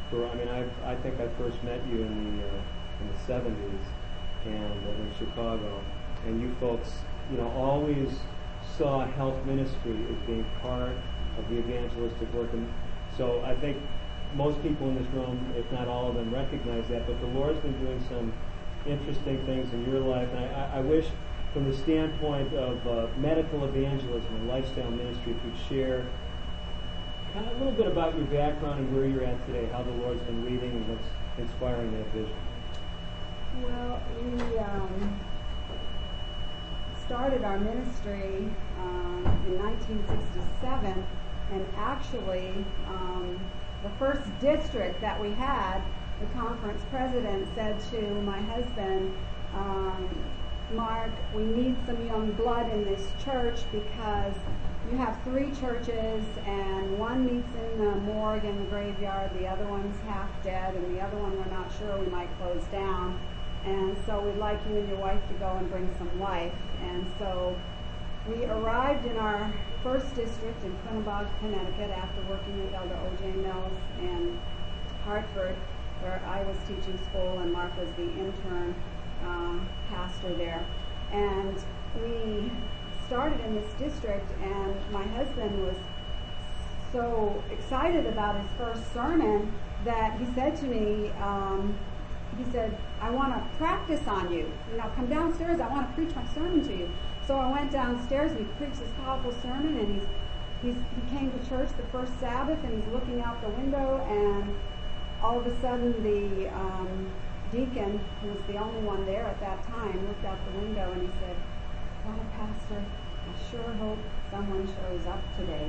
[0.09, 2.61] for I mean, I I think I first met you in the uh,
[3.01, 3.85] in the '70s
[4.45, 5.81] and uh, in Chicago,
[6.25, 6.91] and you folks,
[7.31, 8.09] you know, always
[8.77, 10.95] saw health ministry as being part
[11.37, 12.71] of the evangelistic work, and
[13.17, 13.77] so I think
[14.35, 17.07] most people in this room, if not all of them, recognize that.
[17.07, 18.33] But the Lord's been doing some
[18.85, 21.07] interesting things in your life, and I, I, I wish
[21.53, 26.05] from the standpoint of uh, medical evangelism and lifestyle ministry, if you'd share
[27.33, 29.91] kind of a little bit about your background and where you're at today, how the
[29.91, 31.07] Lord's been leading and what's
[31.37, 32.35] inspiring that vision.
[33.63, 35.19] Well, we um,
[37.05, 41.05] started our ministry um, in 1967,
[41.53, 42.53] and actually,
[42.89, 43.39] um,
[43.83, 45.81] the first district that we had,
[46.19, 49.13] the conference president said to my husband,
[49.53, 50.09] um,
[50.73, 54.33] Mark, we need some young blood in this church because
[54.91, 59.65] you have three churches, and one meets in the morgue in the graveyard, the other
[59.65, 63.17] one's half dead, and the other one we're not sure we might close down.
[63.65, 66.53] And so we'd like you and your wife to go and bring some life.
[66.83, 67.55] And so
[68.27, 69.51] we arrived in our
[69.83, 73.31] first district in Quinebaug, Connecticut, after working with Elder O.J.
[73.37, 74.39] Mills in
[75.03, 75.55] Hartford,
[76.01, 78.75] where I was teaching school and Mark was the intern
[79.25, 80.65] uh, pastor there.
[81.11, 81.55] And
[82.01, 82.51] we
[83.07, 85.77] started in this district, and my husband was
[86.91, 89.53] so excited about his first sermon
[89.85, 91.77] that he said to me, um,
[92.37, 94.51] he said, I want to practice on you.
[94.71, 95.59] You know, come downstairs.
[95.59, 96.89] I want to preach my sermon to you.
[97.25, 100.07] So I went downstairs and he preached this powerful sermon and he's,
[100.61, 104.55] he's, he came to church the first Sabbath and he's looking out the window and
[105.21, 107.09] all of a sudden the um,
[107.51, 111.01] deacon, who was the only one there at that time, looked out the window and
[111.01, 111.35] he said,
[112.05, 113.99] well, Pastor, I sure hope
[114.31, 115.67] someone shows up today.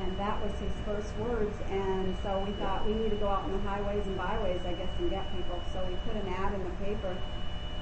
[0.00, 1.54] And that was his first words.
[1.70, 4.72] And so we thought we need to go out on the highways and byways, I
[4.72, 5.60] guess, and get people.
[5.72, 7.16] So we put an ad in the paper,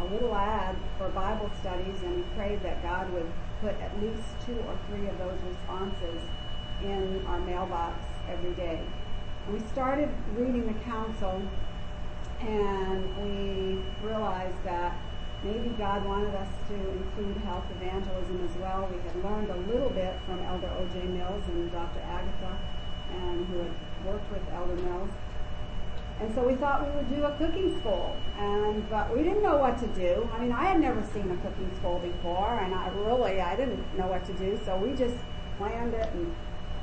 [0.00, 4.22] a little ad for Bible studies, and we prayed that God would put at least
[4.46, 6.20] two or three of those responses
[6.82, 7.94] in our mailbox
[8.28, 8.80] every day.
[9.52, 11.42] We started reading the counsel,
[12.40, 14.96] and we realized that
[15.44, 18.88] maybe God wanted us to include health evangelism as well.
[18.90, 21.02] We had learned a little bit from Elder O.J.
[21.08, 22.00] Mills and Dr.
[22.00, 22.58] Agatha,
[23.12, 23.72] and who had
[24.06, 25.10] worked with Elder Mills.
[26.20, 29.56] And so we thought we would do a cooking school, and but we didn't know
[29.56, 30.28] what to do.
[30.34, 33.82] I mean, I had never seen a cooking school before, and I really I didn't
[33.96, 34.60] know what to do.
[34.66, 35.16] So we just
[35.56, 36.34] planned it, and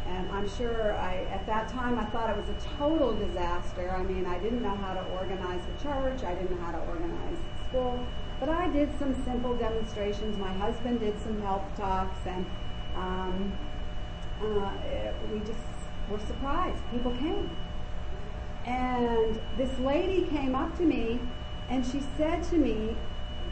[0.08, 3.91] and I'm sure I at that time I thought it was a total disaster.
[3.91, 6.24] I mean, I didn't know how to organize the church.
[6.24, 8.08] I didn't know how to organize the school.
[8.39, 10.38] But I did some simple demonstrations.
[10.38, 12.46] My husband did some health talks, and
[12.96, 13.52] um,
[14.41, 14.72] uh,
[15.32, 15.60] we just
[16.10, 16.82] were surprised.
[16.91, 17.50] People came.
[18.65, 21.20] And this lady came up to me
[21.70, 22.96] and she said to me,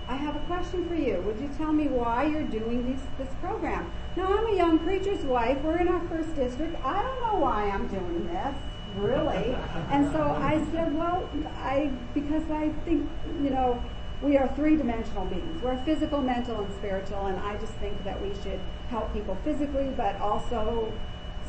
[0.07, 1.21] I have a question for you.
[1.21, 3.91] Would you tell me why you're doing this, this program?
[4.15, 5.59] Now, I'm a young preacher's wife.
[5.63, 6.75] We're in our first district.
[6.85, 8.55] I don't know why I'm doing this,
[8.97, 9.55] really.
[9.91, 13.09] and so I said, well, I because I think,
[13.41, 13.83] you know,
[14.21, 15.61] we are three-dimensional beings.
[15.61, 19.91] We're physical, mental, and spiritual, and I just think that we should help people physically,
[19.97, 20.91] but also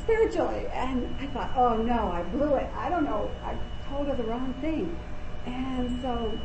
[0.01, 0.67] spiritually.
[0.73, 2.67] And I thought, oh no, I blew it.
[2.77, 3.31] I don't know.
[3.45, 3.55] I
[3.89, 4.97] told her the wrong thing.
[5.45, 6.37] And so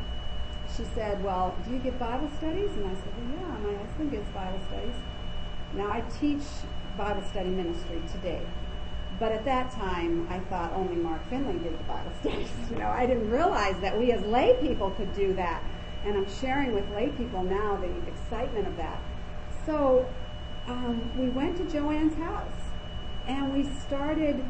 [0.76, 2.70] she said, well, do you give Bible studies?
[2.70, 4.94] And I said, well, yeah, my husband gives Bible studies.
[5.74, 6.42] Now I teach
[6.96, 8.42] Bible study ministry today.
[9.18, 12.48] But at that time, I thought only Mark Finley did the Bible studies.
[12.70, 15.62] You know, I didn't realize that we as lay people could do that.
[16.04, 19.00] And I'm sharing with lay people now the excitement of that.
[19.66, 20.08] So
[20.66, 22.50] um, we went to Joanne's house
[23.26, 24.44] and we started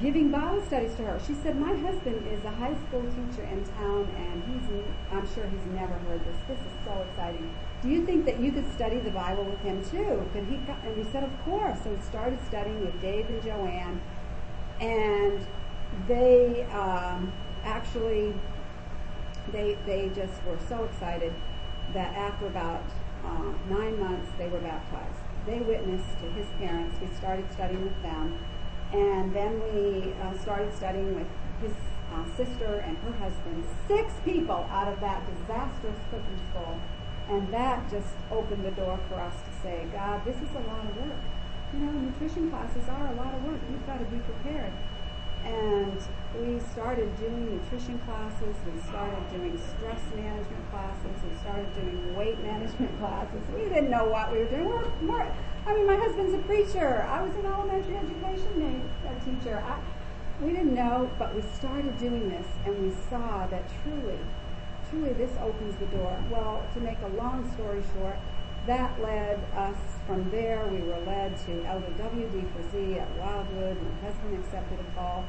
[0.00, 1.20] giving Bible studies to her.
[1.26, 5.44] She said, My husband is a high school teacher in town, and he's, I'm sure
[5.44, 6.36] he's never heard this.
[6.46, 7.52] This is so exciting.
[7.82, 10.28] Do you think that you could study the Bible with him too?
[10.32, 10.60] Could he?
[10.84, 11.78] And said, Of course.
[11.82, 14.00] So started studying with Dave and Joanne,
[14.80, 15.40] and
[16.06, 17.32] they um,
[17.64, 18.34] actually
[19.52, 21.32] they they just were so excited
[21.94, 22.82] that after about
[23.24, 25.18] uh, nine months they were baptized.
[25.46, 26.96] They witnessed to his parents.
[27.00, 28.38] We started studying with them
[28.92, 31.26] and then we uh, started studying with
[31.60, 31.72] his
[32.12, 36.78] uh, sister and her husband, six people out of that disastrous cooking school.
[37.28, 40.86] And that just opened the door for us to say, God, this is a lot
[40.88, 41.20] of work.
[41.74, 43.60] You know, nutrition classes are a lot of work.
[43.70, 44.72] You've got to be prepared.
[45.44, 46.00] And
[46.40, 48.56] we started doing nutrition classes.
[48.64, 51.12] We started doing stress management classes.
[51.30, 53.40] We started doing weight management classes.
[53.54, 54.68] We didn't know what we were doing.
[54.68, 55.07] We're, we're,
[55.68, 57.06] I mean, my husband's a preacher.
[57.10, 58.18] I was an elementary education
[59.28, 59.62] teacher.
[59.66, 59.78] I,
[60.42, 64.18] we didn't know, but we started doing this, and we saw that truly,
[64.88, 66.16] truly, this opens the door.
[66.30, 68.16] Well, to make a long story short,
[68.66, 69.76] that led us
[70.06, 70.66] from there.
[70.70, 73.76] We were led to LWD for Z at Wildwood.
[73.76, 75.24] And my husband accepted a call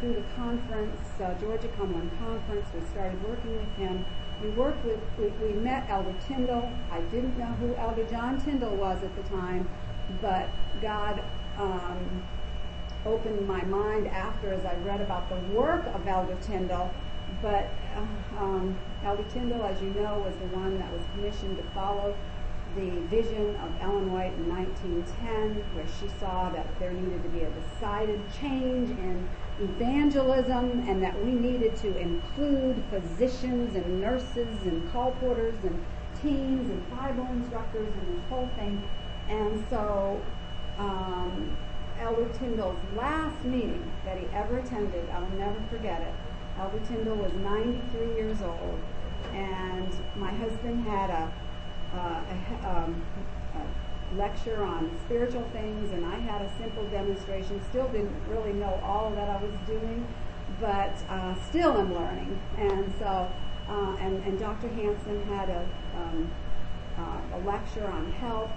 [0.00, 2.66] through the conference, uh, Georgia Cumberland Conference.
[2.74, 4.04] We started working with him
[4.42, 6.70] we worked with, we, met Elder Tyndall.
[6.90, 9.68] I didn't know who Elder John Tyndall was at the time,
[10.20, 10.48] but
[10.80, 11.22] God
[11.58, 12.22] um,
[13.06, 16.92] opened my mind after as I read about the work of Elder Tyndall.
[17.40, 21.62] But uh, um, Elder Tyndall, as you know, was the one that was commissioned to
[21.74, 22.14] follow
[22.74, 27.40] the vision of Ellen White in 1910, where she saw that there needed to be
[27.40, 29.28] a decided change in
[29.60, 35.84] evangelism and that we needed to include physicians and nurses and colporteurs and
[36.22, 38.82] teens and Bible instructors and this whole thing.
[39.28, 40.20] And so
[40.78, 41.56] um,
[42.00, 46.14] Elder Tyndall's last meeting that he ever attended, I'll never forget it.
[46.58, 48.78] Elder Tyndall was 93 years old,
[49.32, 51.32] and my husband had a,
[51.94, 52.22] uh,
[52.64, 53.02] a, um,
[53.56, 57.60] a lecture on spiritual things, and I had a simple demonstration.
[57.70, 60.06] Still didn't really know all that I was doing,
[60.60, 62.38] but uh, still am learning.
[62.58, 63.30] And so,
[63.68, 64.68] uh, and, and Dr.
[64.68, 66.30] Hanson had a, um,
[66.98, 68.50] uh, a lecture on health,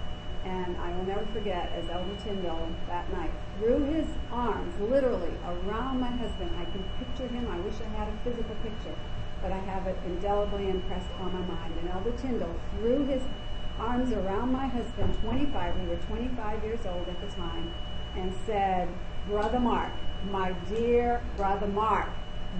[0.44, 6.00] and I will never forget as Elder Tyndall that night threw his arms literally around
[6.00, 6.50] my husband.
[6.58, 7.48] I can picture him.
[7.50, 8.94] I wish I had a physical picture,
[9.42, 11.74] but I have it indelibly impressed on my mind.
[11.80, 13.22] And Elder Tyndall threw his
[13.78, 17.72] arms around my husband, 25, we were 25 years old at the time,
[18.16, 18.88] and said,
[19.28, 19.92] Brother Mark,
[20.30, 22.08] my dear Brother Mark,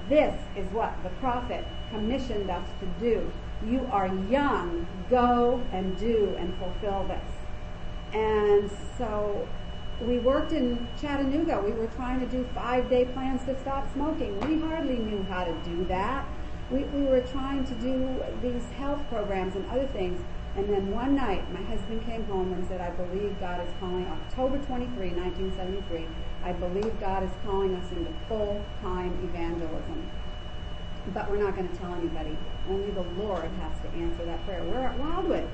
[0.08, 3.32] this is what the prophet commissioned us to do.
[3.64, 4.86] You are young.
[5.08, 8.14] Go and do and fulfill this.
[8.14, 9.48] And so
[10.00, 11.60] we worked in Chattanooga.
[11.60, 14.38] We were trying to do five day plans to stop smoking.
[14.40, 16.26] We hardly knew how to do that.
[16.70, 20.20] We, we were trying to do these health programs and other things.
[20.56, 24.06] And then one night, my husband came home and said, I believe God is calling,
[24.06, 26.06] October 23, 1973,
[26.42, 30.10] I believe God is calling us into full time evangelism.
[31.14, 32.36] But we're not going to tell anybody.
[32.68, 34.64] Only the Lord has to answer that prayer.
[34.64, 35.48] We're at Wildwood.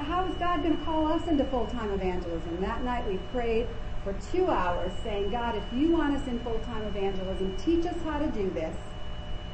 [0.00, 2.60] How is God going to call us into full time evangelism?
[2.60, 3.66] That night we prayed
[4.04, 7.96] for two hours saying, God, if you want us in full time evangelism, teach us
[8.04, 8.74] how to do this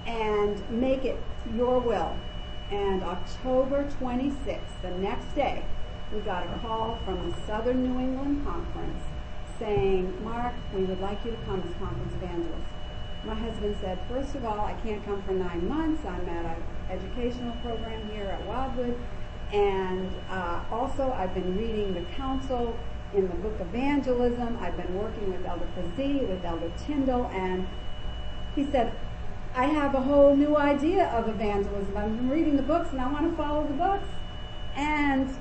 [0.07, 1.19] and make it
[1.55, 2.17] your will.
[2.71, 5.65] And October 26th, the next day,
[6.13, 9.03] we got a call from the Southern New England Conference
[9.59, 12.67] saying, Mark, we would like you to come as conference evangelist.
[13.25, 16.05] My husband said, first of all, I can't come for nine months.
[16.05, 18.99] I'm at an educational program here at Wildwood.
[19.53, 22.77] And uh, also, I've been reading the counsel
[23.15, 24.59] in the book Evangelism.
[24.61, 27.67] I've been working with Elder Frazee, with Elder Tyndall, and
[28.55, 28.93] he said,
[29.57, 31.97] I have a whole new idea of evangelism.
[31.97, 34.09] I've been reading the books and I want to follow the books.
[34.75, 35.33] And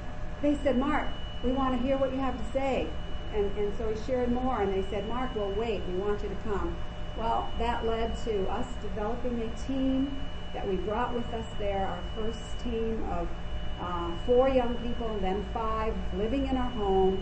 [0.44, 1.08] they said, Mark,
[1.44, 2.88] we want to hear what you have to say.
[3.34, 5.82] And, and so he shared more and they said, Mark, we'll wait.
[5.88, 6.76] We want you to come.
[7.18, 10.16] Well, that led to us developing a team
[10.54, 13.28] that we brought with us there, our first team of
[13.82, 17.20] uh, four young people, then five, living in our home.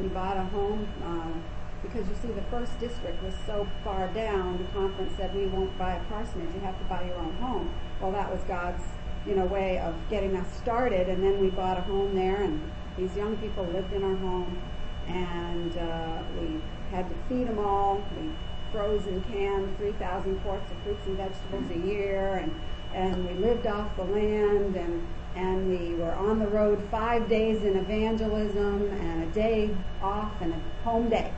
[0.00, 1.55] We bought a home uh,
[1.86, 5.76] because you see the first district was so far down, the conference said we won't
[5.78, 7.72] buy a parsonage, you have to buy your own home.
[8.00, 8.82] Well, that was God's,
[9.26, 12.60] you know, way of getting us started, and then we bought a home there, and
[12.96, 14.60] these young people lived in our home,
[15.06, 16.60] and uh, we
[16.90, 18.02] had to feed them all.
[18.20, 18.30] We
[18.72, 22.54] froze and canned 3,000 quarts of fruits and vegetables a year, and
[22.94, 27.62] and we lived off the land, and and we were on the road five days
[27.62, 31.30] in evangelism, and a day off, and a home day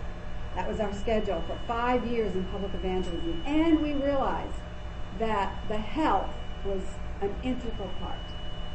[0.59, 3.41] That was our schedule for five years in public evangelism.
[3.47, 4.59] And we realized
[5.21, 6.35] that the health
[6.65, 6.83] was
[7.21, 8.19] an integral part.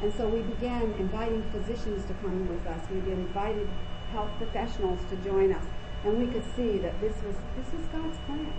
[0.02, 2.80] And so we began inviting physicians to come with us.
[2.90, 3.68] We invited
[4.14, 5.66] health professionals to join us.
[6.06, 8.54] And we could see that this was, this was God's plan.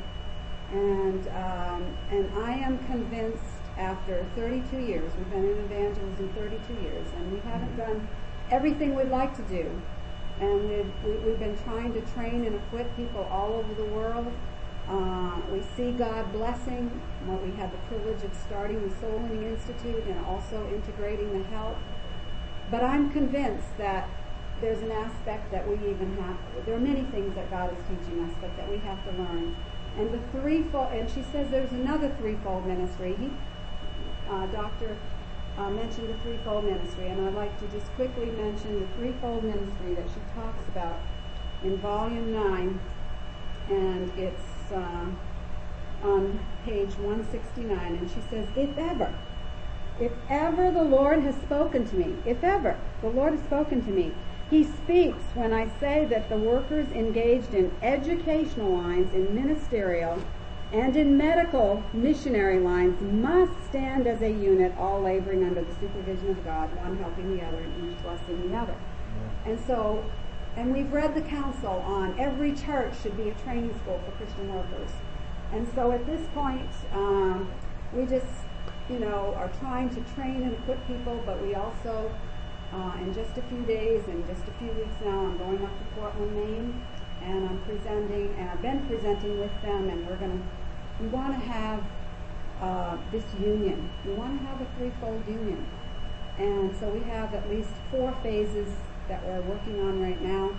[0.72, 3.42] And, um, and I am convinced
[3.78, 8.06] after 32 years, we've been in evangelism 32 years, and we haven't done
[8.50, 9.80] everything we'd like to do.
[10.40, 14.32] And we've, been trying to train and equip people all over the world.
[14.88, 16.90] Uh, we see God blessing.
[17.26, 21.44] Well, we had the privilege of starting the Soul Winning Institute and also integrating the
[21.48, 21.76] health.
[22.70, 24.08] But I'm convinced that
[24.60, 26.36] there's an aspect that we even have.
[26.66, 29.56] There are many things that God is teaching us, but that we have to learn.
[29.98, 33.14] And the threefold, and she says there's another threefold ministry.
[33.18, 33.30] He,
[34.28, 34.96] uh, Dr.
[35.56, 39.94] Uh, mentioned the threefold ministry, and I'd like to just quickly mention the threefold ministry
[39.94, 40.98] that she talks about
[41.62, 42.80] in volume 9,
[43.70, 45.06] and it's uh,
[46.02, 49.14] on page 169, and she says, If ever,
[50.00, 53.90] if ever the Lord has spoken to me, if ever the Lord has spoken to
[53.92, 54.12] me,
[54.50, 60.20] he speaks when I say that the workers engaged in educational lines, in ministerial,
[60.72, 66.30] and in medical missionary lines must stand as a unit, all laboring under the supervision
[66.30, 68.74] of God, one helping the other and each blessing the other.
[69.44, 70.04] And so,
[70.56, 74.52] and we've read the counsel on every church should be a training school for Christian
[74.54, 74.90] workers.
[75.52, 77.50] And so at this point, um,
[77.92, 78.26] we just,
[78.88, 82.12] you know, are trying to train and equip people, but we also,
[82.72, 85.78] uh, in just a few days, in just a few weeks now, I'm going up
[85.78, 86.86] to Portland, Maine,
[87.24, 90.44] and I'm presenting, and I've been presenting with them, and we're going to
[91.00, 91.82] we want to have
[92.60, 93.90] uh, this union.
[94.06, 95.66] We want to have a threefold union.
[96.38, 98.68] And so we have at least four phases
[99.08, 100.56] that we're working on right now.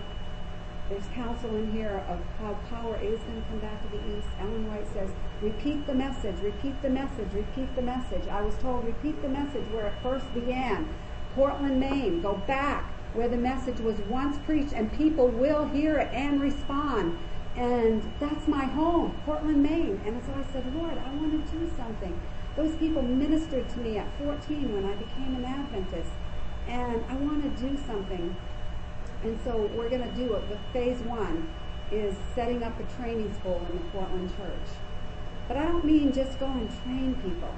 [0.90, 4.28] There's counsel in here of how power is going to come back to the East.
[4.40, 5.10] Ellen White says,
[5.42, 8.28] repeat the message, repeat the message, repeat the message.
[8.28, 10.88] I was told, repeat the message where it first began.
[11.34, 16.14] Portland, Maine, go back where the message was once preached and people will hear it
[16.14, 17.18] and respond.
[17.56, 20.02] And that's my home, Portland, Maine.
[20.06, 22.20] And so I said, Lord, I want to do something.
[22.58, 26.12] Those people ministered to me at 14 when I became an Adventist.
[26.68, 28.36] And I want to do something.
[29.24, 30.50] And so we're going to do it.
[30.50, 31.50] The phase one
[31.92, 34.76] is setting up a training school in the Portland church.
[35.48, 37.54] But I don't mean just go and train people.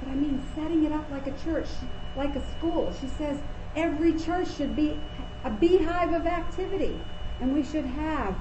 [0.00, 1.68] But I mean setting it up like a church,
[2.16, 2.94] like a school.
[3.00, 3.38] She says
[3.76, 4.98] every church should be
[5.44, 7.00] a beehive of activity.
[7.40, 8.36] And we should have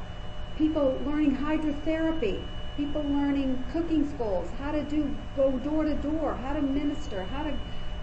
[0.58, 2.42] people learning hydrotherapy,
[2.78, 7.44] people learning cooking schools, how to do go door to door, how to minister, how
[7.44, 7.54] to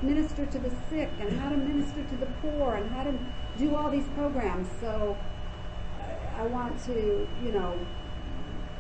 [0.03, 3.15] minister to the sick, and how to minister to the poor, and how to
[3.59, 4.69] do all these programs.
[4.81, 5.17] So
[6.37, 7.79] I want to, you know,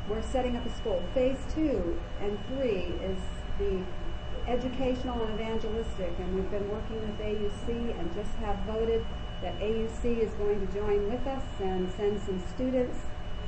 [0.09, 1.03] we're setting up a school.
[1.15, 3.19] Phase two and three is
[3.59, 3.81] the
[4.51, 9.05] educational and evangelistic, and we've been working with AUC and just have voted
[9.43, 12.99] that AUC is going to join with us and send some students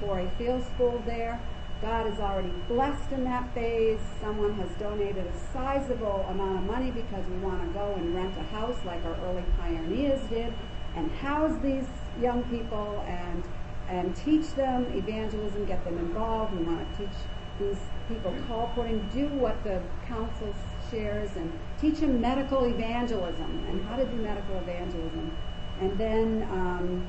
[0.00, 1.40] for a field school there.
[1.82, 3.98] God is already blessed in that phase.
[4.20, 8.32] Someone has donated a sizable amount of money because we want to go and rent
[8.38, 10.55] a house like our early pioneers did
[10.94, 11.86] and house these
[12.20, 13.42] young people and
[13.88, 16.57] and teach them evangelism, get them involved.
[16.57, 17.16] We want to teach
[17.61, 17.76] these
[18.09, 20.55] people colporting, do what the counsel
[20.93, 25.36] shares, and teach them medical evangelism and how to do medical evangelism.
[25.80, 27.09] And then um,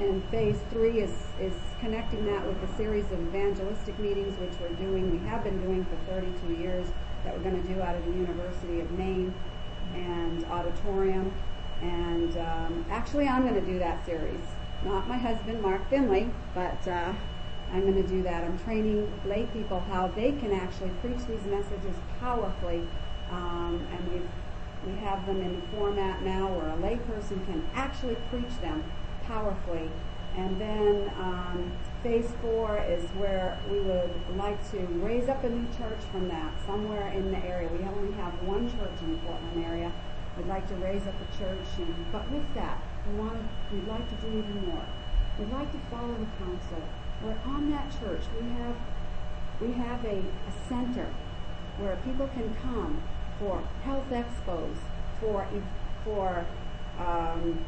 [0.00, 4.76] and phase three is, is connecting that with a series of evangelistic meetings, which we're
[4.76, 6.88] doing, we have been doing for 32 years,
[7.24, 9.32] that we're going to do out of the University of Maine
[9.94, 11.32] and auditorium.
[11.80, 14.40] And um, actually, I'm going to do that series.
[14.84, 17.12] Not my husband, Mark Finley, but uh,
[17.74, 18.44] I'm going to do that.
[18.44, 22.86] I'm training lay people how they can actually preach these messages powerfully.
[23.32, 24.28] Um, and we've,
[24.86, 28.84] we have them in the format now where a layperson can actually preach them
[29.26, 29.90] powerfully.
[30.36, 31.72] And then um,
[32.04, 36.52] phase four is where we would like to raise up a new church from that
[36.66, 37.68] somewhere in the area.
[37.68, 39.90] We only have one church in the Portland area.
[40.36, 43.38] We'd like to raise up a church, and, but with that, we want
[43.72, 44.84] we'd like to do even more.
[45.38, 46.82] We'd like to follow the counsel.
[47.22, 48.76] Where on that church we have
[49.60, 51.06] we have a, a center
[51.78, 53.02] where people can come
[53.38, 54.76] for health expos,
[55.20, 55.46] for
[56.04, 56.44] for
[56.98, 57.58] um,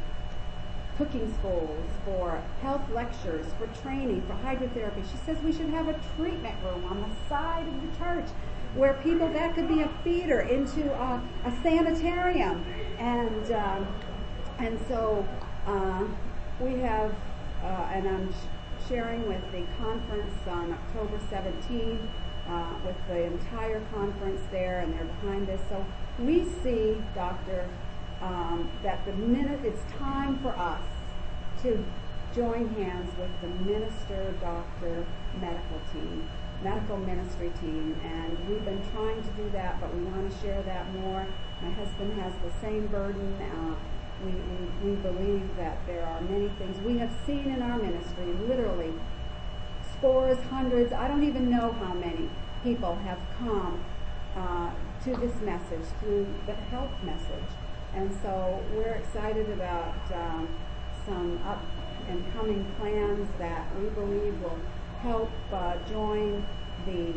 [0.98, 5.02] cooking schools, for health lectures, for training, for hydrotherapy.
[5.10, 8.28] She says we should have a treatment room on the side of the church
[8.74, 12.64] where people, that could be a feeder into a, a sanitarium.
[12.98, 13.86] And, um,
[14.58, 15.26] and so
[15.66, 16.04] uh,
[16.60, 17.14] we have,
[17.62, 18.34] uh, and I'm
[18.88, 21.98] sharing with the conference on October 17th
[22.48, 25.60] uh, with the entire conference there, and they're behind this.
[25.68, 25.84] So
[26.18, 27.68] we see, Doctor,
[28.20, 30.82] um, that the minute it's time for us
[31.62, 31.84] to
[32.34, 35.04] join hands with the minister, doctor,
[35.40, 36.28] medical team,
[36.62, 40.62] medical ministry team, and we've been trying to do that, but we want to share
[40.62, 41.26] that more.
[41.62, 43.36] My husband has the same burden.
[43.40, 43.74] Uh,
[44.24, 48.26] we, we, we believe that there are many things we have seen in our ministry,
[48.48, 48.92] literally
[49.98, 52.28] scores, hundreds, I don't even know how many
[52.62, 53.82] people have come
[54.36, 54.70] uh,
[55.04, 57.50] to this message through the health message.
[57.94, 60.48] And so we're excited about um,
[61.06, 61.62] some up
[62.08, 64.58] and coming plans that we believe will
[65.00, 66.44] help uh, join
[66.84, 67.12] the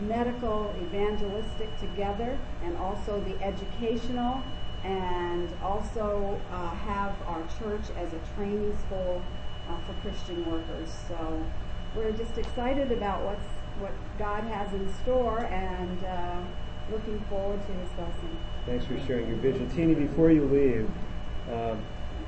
[0.00, 4.42] medical evangelistic together and also the educational
[4.86, 9.20] and also uh, have our church as a training school
[9.68, 10.88] uh, for Christian workers.
[11.08, 11.42] So
[11.96, 13.48] we're just excited about what's
[13.80, 16.40] what God has in store and uh,
[16.90, 18.36] looking forward to His blessing.
[18.64, 19.94] Thanks for sharing your vision, Teenie.
[19.94, 20.88] Before you leave,
[21.52, 21.74] uh,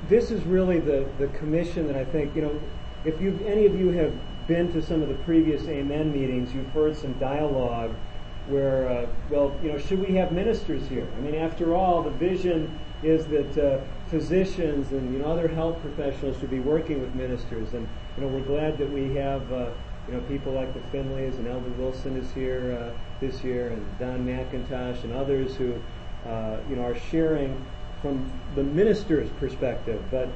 [0.09, 2.61] this is really the the commission that I think you know.
[3.05, 4.13] If you any of you have
[4.49, 7.95] been to some of the previous Amen meetings, you've heard some dialogue
[8.49, 11.07] where, uh, well, you know, should we have ministers here?
[11.17, 15.81] I mean, after all, the vision is that uh, physicians and you know other health
[15.81, 17.87] professionals should be working with ministers, and
[18.17, 19.71] you know we're glad that we have uh,
[20.09, 23.99] you know people like the Finleys and Elder Wilson is here uh, this year, and
[23.99, 25.75] Don McIntosh and others who
[26.27, 27.65] uh, you know are sharing
[28.03, 30.29] from the minister's perspective, but.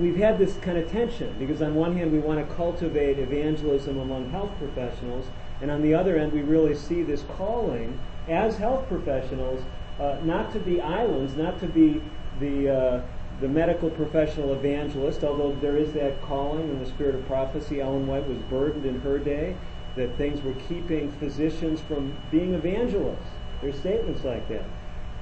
[0.00, 3.98] We've had this kind of tension because on one hand we want to cultivate evangelism
[3.98, 5.26] among health professionals,
[5.62, 7.98] and on the other end, we really see this calling
[8.28, 9.62] as health professionals
[10.00, 12.02] uh, not to be islands, not to be
[12.40, 13.02] the, uh,
[13.40, 17.80] the medical professional evangelist, although there is that calling in the spirit of prophecy.
[17.80, 19.54] Ellen White was burdened in her day
[19.94, 23.30] that things were keeping physicians from being evangelists.
[23.60, 24.64] There's statements like that.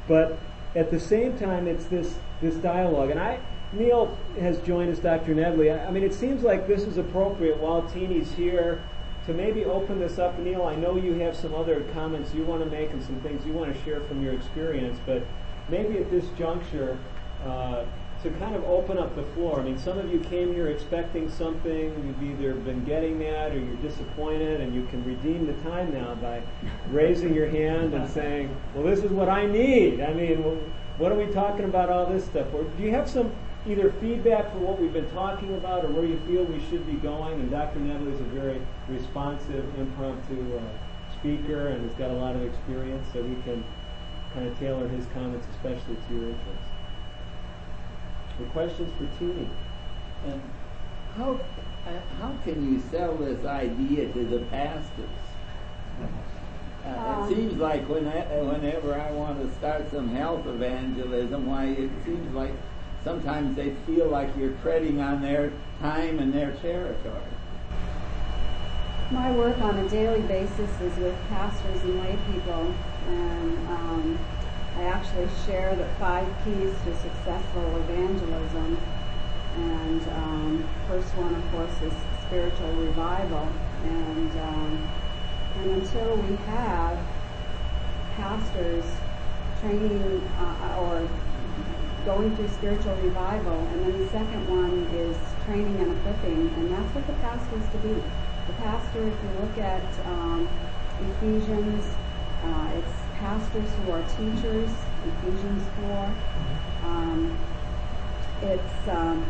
[0.08, 0.38] But
[0.74, 3.10] at the same time, it's this, this dialogue.
[3.10, 3.40] And I,
[3.72, 5.34] Neil has joined us, Dr.
[5.34, 5.70] Nedley.
[5.70, 8.80] I, I mean, it seems like this is appropriate while Teenie's here
[9.26, 10.62] to maybe open this up, Neil.
[10.62, 13.52] I know you have some other comments you want to make and some things you
[13.52, 15.22] want to share from your experience, but
[15.68, 16.98] maybe at this juncture,
[17.44, 17.84] uh,
[18.22, 19.60] to kind of open up the floor.
[19.60, 23.58] I mean, some of you came here expecting something, you've either been getting that or
[23.58, 26.42] you're disappointed, and you can redeem the time now by
[26.90, 30.02] raising your hand and saying, Well, this is what I need.
[30.02, 30.42] I mean,
[30.98, 32.52] what are we talking about all this stuff?
[32.52, 33.32] Or do you have some
[33.66, 36.94] either feedback for what we've been talking about or where you feel we should be
[36.94, 37.40] going.
[37.40, 37.78] And Dr.
[37.80, 40.62] Nedley is a very responsive, impromptu uh,
[41.18, 43.62] speaker and has got a lot of experience, so we can
[44.32, 46.68] kind of tailor his comments especially to your interests.
[48.38, 49.48] The questions for Teenie?
[50.26, 50.40] And
[51.16, 51.32] how
[51.86, 55.08] uh, how can you sell this idea to the pastors?
[56.00, 56.06] Uh,
[56.86, 61.66] Um, it seems like when I, whenever I want to start some health evangelism, why
[61.66, 62.52] it seems like
[63.04, 67.20] sometimes they feel like you're treading on their time and their territory.
[69.10, 72.72] My work on a daily basis is with pastors and lay people,
[73.08, 74.18] and um,
[74.76, 78.78] I actually share the five keys to successful evangelism.
[79.56, 81.92] And um, first one, of course, is
[82.26, 83.48] spiritual revival.
[83.84, 84.90] And um,
[85.56, 86.98] and until we have
[88.16, 88.84] pastors
[89.60, 91.08] training uh, or
[92.04, 96.94] going through spiritual revival, and then the second one is training and equipping, and that's
[96.94, 97.94] what the pastor is to be.
[98.46, 100.48] The pastor, if you look at um,
[101.00, 101.84] Ephesians,
[102.44, 104.70] uh, it's pastors who are teachers,
[105.04, 106.14] Ephesians 4.
[106.84, 107.38] Um,
[108.42, 109.24] it's, um,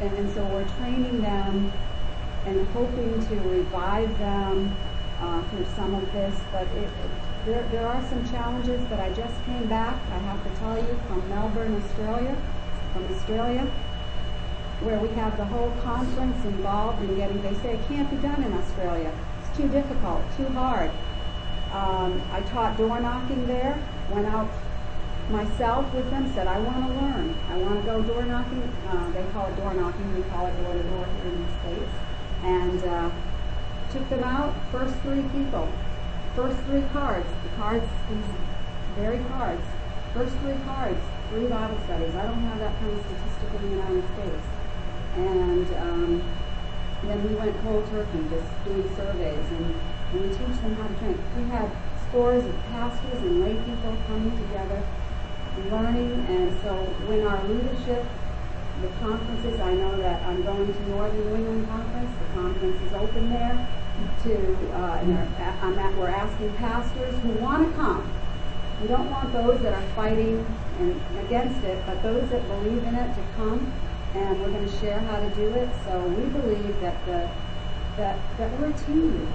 [0.00, 1.72] and, and so we're training them
[2.46, 4.74] and hoping to revive them
[5.20, 7.10] uh, through some of this, but it, it
[7.46, 11.00] there, there are some challenges that I just came back, I have to tell you,
[11.06, 12.36] from Melbourne, Australia,
[12.92, 13.64] from Australia,
[14.80, 18.42] where we have the whole conference involved in getting, they say it can't be done
[18.42, 19.12] in Australia.
[19.40, 20.90] It's too difficult, too hard.
[21.72, 23.80] Um, I taught door knocking there,
[24.10, 24.48] went out
[25.30, 27.36] myself with them, said, I want to learn.
[27.50, 28.62] I want to go door knocking.
[28.88, 31.52] Uh, they call it door knocking, we call it door to door here in the
[31.60, 31.92] States.
[32.42, 33.10] And uh,
[33.92, 35.70] took them out, first three people
[36.34, 38.30] First three cards, the cards, these
[38.94, 39.62] very cards,
[40.14, 41.00] first three cards,
[41.30, 42.14] three Bible studies.
[42.14, 44.44] I don't have that kind of statistic in the United States.
[45.16, 46.22] And um,
[47.02, 49.74] then we went cold turkey, just doing surveys, and,
[50.12, 51.18] and we teach them how to drink.
[51.36, 51.70] We had
[52.08, 54.82] scores of pastors and lay people coming together,
[55.70, 56.74] learning, and so
[57.10, 58.06] when our leadership
[58.82, 62.10] the conferences, I know that I'm going to Northern New England Conference.
[62.16, 63.68] The conference is open there
[64.24, 64.34] to,
[64.74, 68.02] uh, and they're- we're asking pastors who want to come.
[68.82, 70.46] We don't want those that are fighting
[70.78, 73.72] and against it, but those that believe in it to come,
[74.14, 75.68] and we're going to share how to do it.
[75.84, 77.28] So we believe that the
[77.96, 79.28] that that we're a team.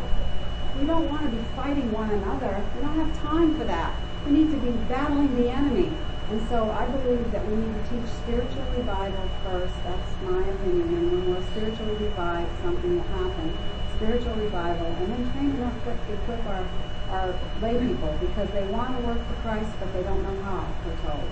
[0.80, 2.62] We don't want to be fighting one another.
[2.76, 3.94] We don't have time for that.
[4.26, 5.92] We need to be battling the enemy.
[6.32, 9.76] And so I believe that we need to teach spiritual revival first.
[9.86, 10.90] That's my opinion.
[10.90, 13.54] And when we're spiritually revived, something will happen.
[13.98, 16.66] Spiritual revival, and then train and equip, equip our
[17.10, 20.68] our lay people because they want to work for Christ, but they don't know how.
[20.86, 21.30] We're told.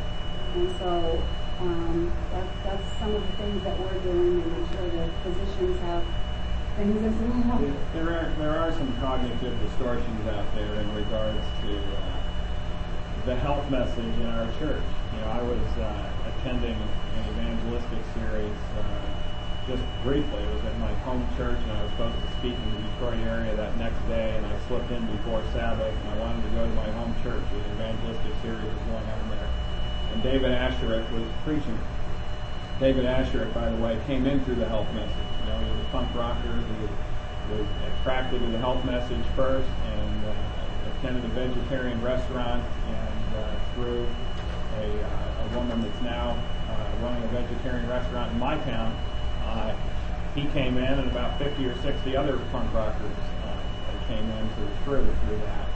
[0.56, 1.22] And so
[1.60, 5.80] um, that, that's some of the things that we're doing, and make sure the physicians
[5.82, 6.04] have
[6.78, 7.74] things as well.
[7.94, 12.22] There are, there are some cognitive distortions out there in regards to uh,
[13.26, 14.84] the health message in our church.
[15.14, 19.13] You know, I was uh, attending an evangelistic series uh,
[19.68, 20.44] just briefly.
[20.44, 23.20] It was at my home church, and I was supposed to speak in the Detroit
[23.24, 26.68] area that next day, and I slipped in before Sabbath, and I wanted to go
[26.68, 27.44] to my home church.
[27.44, 29.50] An evangelistic series was going on there,
[30.12, 31.80] and David Asscherick was preaching.
[32.80, 35.30] David Asscherick, by the way, came in through the health message.
[35.40, 37.68] You know, he was a punk rocker who was
[38.00, 40.34] attracted to the health message first, and uh,
[41.00, 44.08] attended a vegetarian restaurant, and uh, through
[44.80, 46.36] a, uh, a woman that's now
[46.70, 48.98] uh, running a vegetarian restaurant in my town,
[49.54, 49.76] uh,
[50.36, 53.12] he came in, and about 50 or 60 other punk rockers
[53.46, 55.68] uh, came in through, through through that.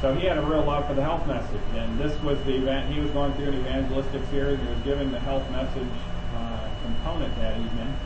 [0.00, 2.92] So he had a real love for the health message, and this was the event.
[2.92, 4.60] He was going through an evangelistic series.
[4.60, 5.88] He was giving the health message
[6.36, 7.96] uh, component that evening,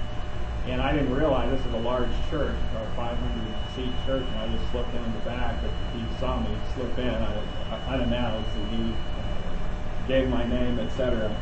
[0.66, 3.16] and I didn't realize this is a large church, a 500
[3.74, 5.60] seat church, and I just slipped in in the back.
[5.62, 10.78] But he saw me slip in I, I, unannounced, and he uh, gave my name,
[10.78, 11.34] etc.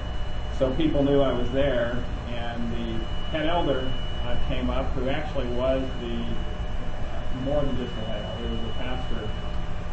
[0.58, 2.02] So people knew I was there,
[2.38, 3.90] and the head elder
[4.24, 8.54] uh, came up, who actually was the uh, more than just a head elder, he
[8.54, 9.28] was a pastor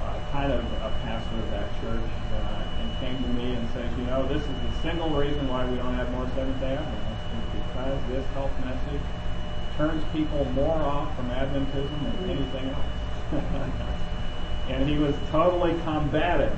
[0.06, 3.90] uh, kind of a pastor of that church uh, and came to me and says,
[3.98, 7.26] you know, this is the single reason why we don't have more Seventh Day Adventists
[7.34, 9.02] is because this health message
[9.78, 12.94] turns people more off from Adventism than anything else.
[14.70, 16.56] and he was totally combating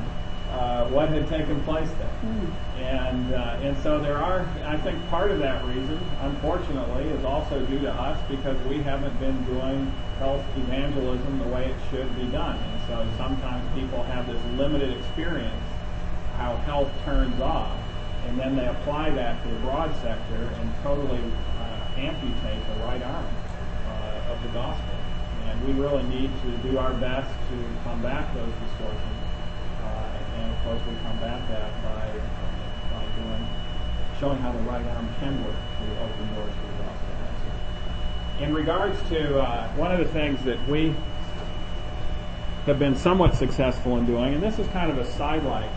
[0.52, 2.32] uh, what had taken place there.
[2.78, 7.60] And uh, and so there are, I think, part of that reason, unfortunately, is also
[7.66, 12.26] due to us because we haven't been doing health evangelism the way it should be
[12.28, 12.58] done.
[12.58, 15.64] And so sometimes people have this limited experience
[16.38, 17.76] how health turns off,
[18.28, 21.20] and then they apply that to the broad sector and totally
[21.60, 23.26] uh, amputate the right arm
[23.88, 24.96] uh, of the gospel.
[25.46, 29.27] And we really need to do our best to combat those distortions.
[30.68, 33.48] Course, we combat that by uh, by doing
[34.20, 38.44] showing how the right arm can work to open doors for the gospel.
[38.44, 40.94] In regards to uh, one of the things that we
[42.66, 45.70] have been somewhat successful in doing, and this is kind of a sidelight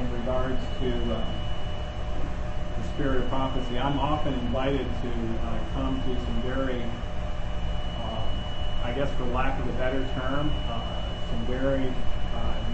[0.00, 1.24] in regards to uh,
[2.76, 3.78] the spirit of prophecy.
[3.78, 5.08] I'm often invited to
[5.46, 8.28] uh, come to some very, um,
[8.82, 11.92] I guess for lack of a better term, uh, some very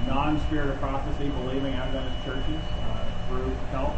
[0.07, 3.96] non-spirit of prophecy believing Adventist churches uh, through health.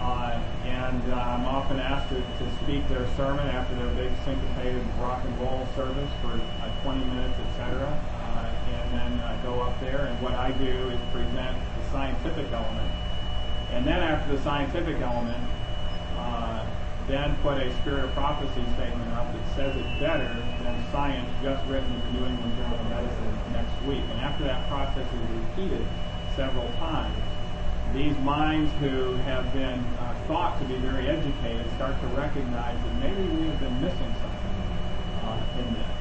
[0.00, 4.82] Uh, and uh, I'm often asked to, to speak their sermon after their big syncopated
[5.00, 7.86] rock and roll service for uh, 20 minutes, etc.
[8.68, 12.92] And then uh, go up there, and what I do is present the scientific element.
[13.72, 15.42] And then after the scientific element,
[17.08, 20.28] then put a spirit of prophecy statement up that says it better
[20.62, 24.02] than science just written in the New England Journal of Medicine next week.
[24.10, 25.86] And after that process is repeated
[26.36, 27.16] several times,
[27.94, 32.94] these minds who have been uh, thought to be very educated start to recognize that
[33.00, 34.56] maybe we have been missing something
[35.24, 35.98] uh, in this.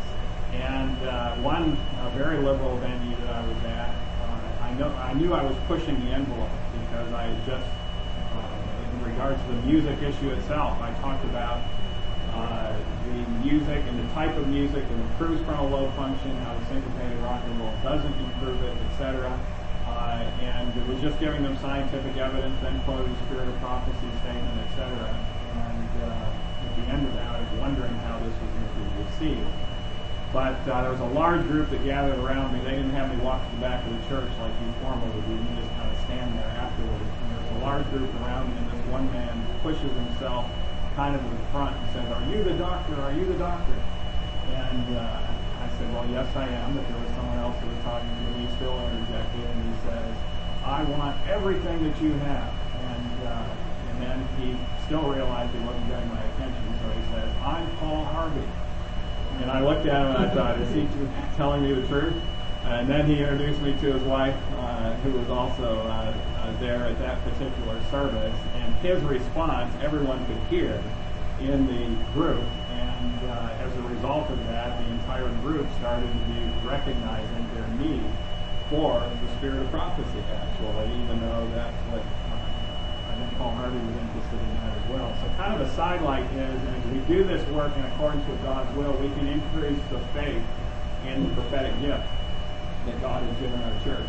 [0.53, 1.77] And uh, one
[2.15, 5.93] very liberal venue that I was at, uh, I know I knew I was pushing
[6.05, 6.49] the envelope
[6.81, 7.67] because I just,
[8.33, 11.61] uh, in regards to the music issue itself, I talked about
[12.37, 12.77] uh,
[13.09, 17.17] the music and the type of music that improves frontal lobe function, how the syncopated
[17.19, 19.33] rock and roll doesn't improve it, etc.
[19.87, 24.57] Uh, and it was just giving them scientific evidence, then the spirit of prophecy statement,
[24.69, 24.93] etc.
[24.93, 28.75] And uh, at the end of that, I was wondering how this was going to
[28.77, 29.49] be received.
[30.33, 32.59] But uh, there was a large group that gathered around me.
[32.59, 35.33] They didn't have me walk to the back of the church like you formally do.
[35.33, 37.07] You just kind of stand there afterwards.
[37.07, 39.33] And there's a large group around me, and this one man
[39.63, 40.51] pushes himself
[40.97, 42.97] kind of the front and says, "Are you the doctor?
[43.05, 43.77] Are you the doctor?"
[44.49, 47.79] And uh, I said, "Well, yes, I am." But there was someone else who was
[47.85, 50.11] talking to me, still interjected, and he says,
[50.65, 52.49] "I want everything that you have."
[52.81, 53.45] And uh,
[53.97, 58.05] And then he still realized he wasn't getting my attention, so he says, I'm Paul
[58.05, 58.45] Harvey.
[59.41, 60.87] And I looked at him and I thought, is he
[61.35, 62.13] telling me the truth?
[62.67, 66.83] And then he introduced me to his wife, uh, who was also uh, uh, there
[66.83, 68.35] at that particular service.
[68.55, 70.83] And his response, everyone could hear
[71.39, 72.43] in the group.
[72.71, 73.23] And
[73.63, 78.03] as a result of that, the entire group started to be recognizing their need
[78.69, 83.79] for the spirit of prophecy, actually, even though that's what uh, I think Paul Harvey
[83.79, 85.15] was interested in that as well.
[85.23, 88.75] So kind of a sidelight is, as we do this work in accordance with God's
[88.75, 90.43] will, we can increase the faith
[91.07, 92.03] in the prophetic gift
[92.87, 94.07] that God has given our church.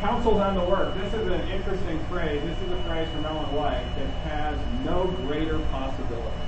[0.00, 0.94] Counsels on the work.
[0.96, 2.42] This is an interesting phrase.
[2.42, 6.42] This is a phrase from Ellen White that has no greater possibility.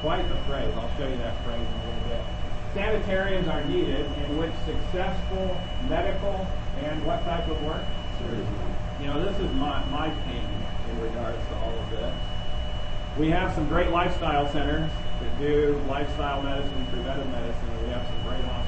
[0.00, 0.72] Quite the phrase.
[0.76, 2.22] I'll show you that phrase in a little bit.
[2.74, 5.56] Sanitariums are needed in which successful
[5.88, 6.46] medical
[6.82, 7.84] and what type of work?
[9.00, 10.48] You know, this is my, my pain
[10.90, 12.14] in regards to all of this.
[13.18, 14.90] We have some great lifestyle centers
[15.20, 18.63] that do lifestyle medicine, preventive medicine, and we have some great hospitals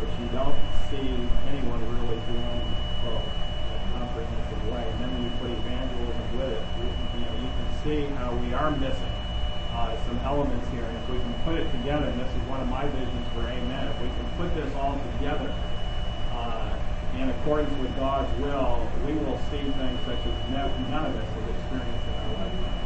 [0.00, 0.56] which you don't
[0.90, 1.10] see
[1.50, 2.62] anyone really doing
[3.04, 4.84] both in a comprehensive way.
[4.84, 8.34] And then when you put evangelism with it, you, you know, you can see how
[8.34, 9.14] we are missing
[9.74, 10.82] uh, some elements here.
[10.82, 13.46] And if we can put it together, and this is one of my visions for
[13.46, 15.50] Amen, if we can put this all together
[16.34, 16.74] uh,
[17.18, 21.26] in accordance with God's will, we will see things such as no, none of us
[21.26, 22.78] have experienced in our lifetime.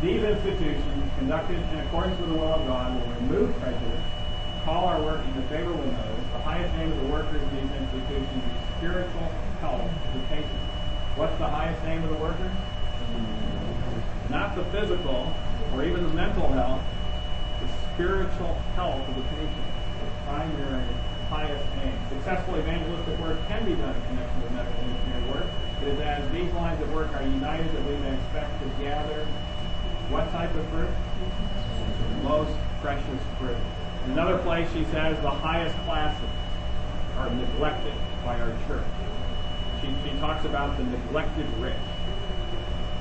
[0.00, 4.06] These institutions, conducted in accordance with the will of God, will remove prejudice,
[4.68, 6.28] call our work into favorable notice.
[6.32, 9.32] The highest aim of the workers in these institutions is spiritual
[9.64, 10.60] health of the patient.
[11.16, 12.52] What's the highest aim of the workers?
[14.28, 15.32] Not the physical
[15.72, 16.84] or even the mental health,
[17.64, 19.68] the spiritual health of the patient.
[20.04, 20.92] The primary,
[21.32, 21.96] highest aim.
[22.12, 25.48] Successful evangelistic work can be done in connection with medical engineering work.
[25.80, 29.24] It is as these lines of work are united that we may expect to gather
[30.12, 30.92] what type of fruit?
[32.22, 32.52] Most
[32.82, 33.56] precious fruit.
[34.12, 36.28] Another place, she says the highest classes
[37.18, 37.94] are neglected
[38.24, 38.86] by our church.
[39.80, 41.74] She, she talks about the neglected rich.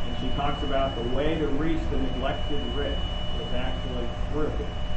[0.08, 3.00] And she talks about the way to reach the neglected rich
[3.40, 4.52] is actually through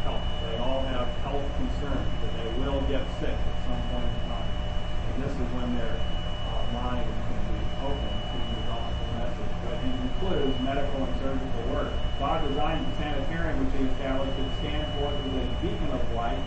[0.04, 0.24] health.
[0.50, 4.50] They all have health concerns, that they will get sick at some point in time.
[5.14, 9.52] And this is when their uh, mind can be open to the gospel message.
[9.68, 11.92] But it includes medical and surgical work.
[12.18, 16.38] God designed the sanitarium, which he established, to stand forth as a beacon of light,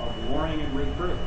[0.00, 1.18] of warning and reproof.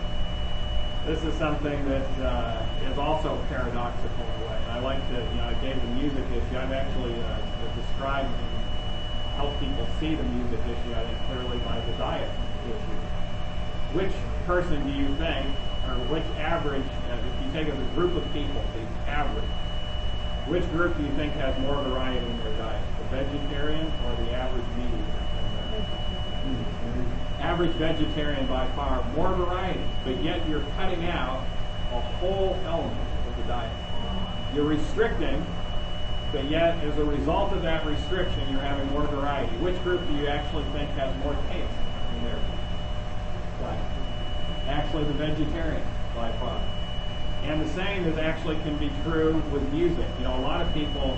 [1.06, 4.58] This is something that uh, is also paradoxical in a way.
[4.64, 6.58] And I like to, you know, I gave the music issue.
[6.58, 7.38] I've actually uh,
[7.78, 8.66] described and
[9.38, 12.32] helped people see the music issue, I think, clearly by the diet
[12.66, 13.00] issue.
[13.94, 14.14] Which
[14.48, 15.46] person do you think,
[15.86, 19.46] or which average, uh, if you take a group of people, the average,
[20.48, 22.82] which group do you think has more variety in their diet?
[22.98, 25.35] The vegetarian or the average meat eater?
[27.46, 31.46] Average vegetarian by far, more variety, but yet you're cutting out
[31.92, 33.72] a whole element of the diet.
[34.56, 35.46] You're restricting,
[36.32, 39.56] but yet as a result of that restriction, you're having more variety.
[39.58, 41.70] Which group do you actually think has more taste
[42.18, 42.40] in their
[43.62, 43.86] diet?
[44.68, 45.86] Actually, the vegetarian
[46.16, 46.60] by far.
[47.44, 50.08] And the same is actually can be true with music.
[50.18, 51.16] You know, a lot of people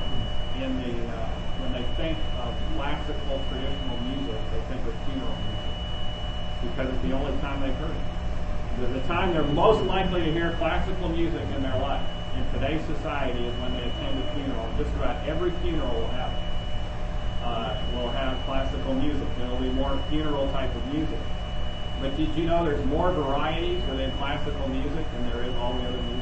[0.59, 1.29] in the uh,
[1.63, 5.66] when they think of classical traditional music, they think of funeral music
[6.61, 8.81] because it's the only time they've heard it.
[8.81, 12.05] The, the time they're most likely to hear classical music in their life
[12.35, 14.69] in today's society is when they attend a funeral.
[14.77, 16.33] Just about every funeral will have
[17.43, 19.27] uh, will have classical music.
[19.37, 21.19] There'll be more funeral type of music.
[22.01, 25.87] But did you know there's more varieties within classical music than there is all the
[25.87, 26.16] other combined?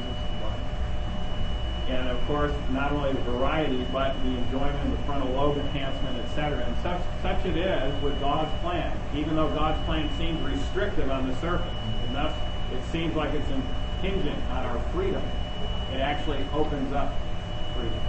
[1.88, 6.18] And of course, not only the variety, but the enjoyment, of the frontal lobe enhancement,
[6.18, 6.64] etc.
[6.64, 8.96] And such, such it is with God's plan.
[9.14, 11.74] Even though God's plan seems restrictive on the surface,
[12.06, 12.34] and thus
[12.72, 15.22] it seems like it's impingent on our freedom,
[15.92, 17.14] it actually opens up
[17.74, 18.00] freedom.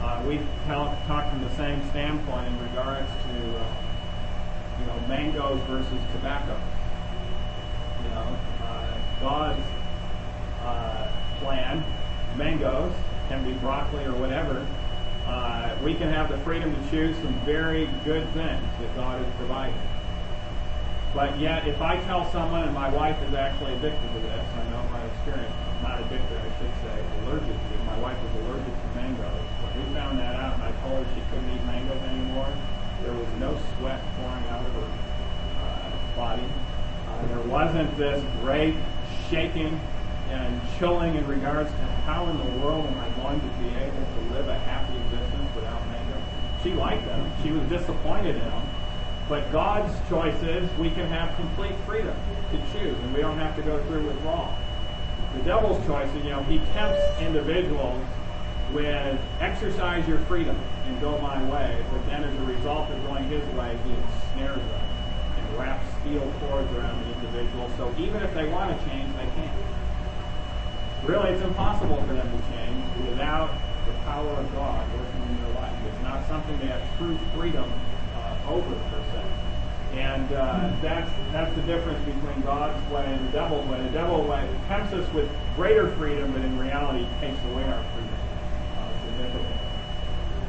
[0.00, 3.74] Uh, we talk from the same standpoint in regards to, uh,
[4.78, 6.56] you know, mangoes versus tobacco.
[8.04, 9.64] You know, uh, God's
[10.62, 11.08] uh,
[11.40, 11.84] plan,
[12.38, 12.94] mangoes,
[13.28, 14.64] can be broccoli or whatever.
[15.26, 19.34] Uh, we can have the freedom to choose some very good things that God has
[19.36, 19.76] provided.
[21.14, 24.70] But yet, if I tell someone, and my wife is actually addicted to this, I
[24.70, 27.74] know my experience, not addicted, I should say, allergic to.
[27.84, 29.44] My wife was allergic to mangoes.
[29.64, 32.52] When we found that out and I told her she couldn't eat mangoes anymore,
[33.02, 34.88] there was no sweat pouring out of her
[35.60, 36.44] uh, body.
[37.08, 38.74] Uh, there wasn't this great
[39.30, 39.80] shaking
[40.30, 44.04] and chilling in regards to how in the world am I going to be able
[44.04, 46.22] to live a happy existence without Mangum.
[46.62, 47.30] She liked them.
[47.42, 48.68] She was disappointed in them.
[49.28, 52.16] But God's choice is we can have complete freedom
[52.50, 54.54] to choose, and we don't have to go through withdrawal.
[55.36, 58.02] The devil's choice is, you know, he tempts individuals
[58.72, 63.24] with exercise your freedom and go my way, but then as a result of going
[63.24, 64.88] his way, he ensnares them
[65.36, 67.70] and wraps steel cords around the individual.
[67.76, 69.77] So even if they want to change, they can't.
[71.04, 73.50] Really, it's impossible for them to change without
[73.86, 75.72] the power of God working in their life.
[75.86, 77.70] It's not something they have true freedom
[78.16, 79.24] uh, over, per se.
[79.94, 83.82] And uh, that's that's the difference between God's way and the devil's way.
[83.82, 88.18] The devil's way tempts us with greater freedom, but in reality takes away our freedom
[88.76, 89.58] uh, significantly.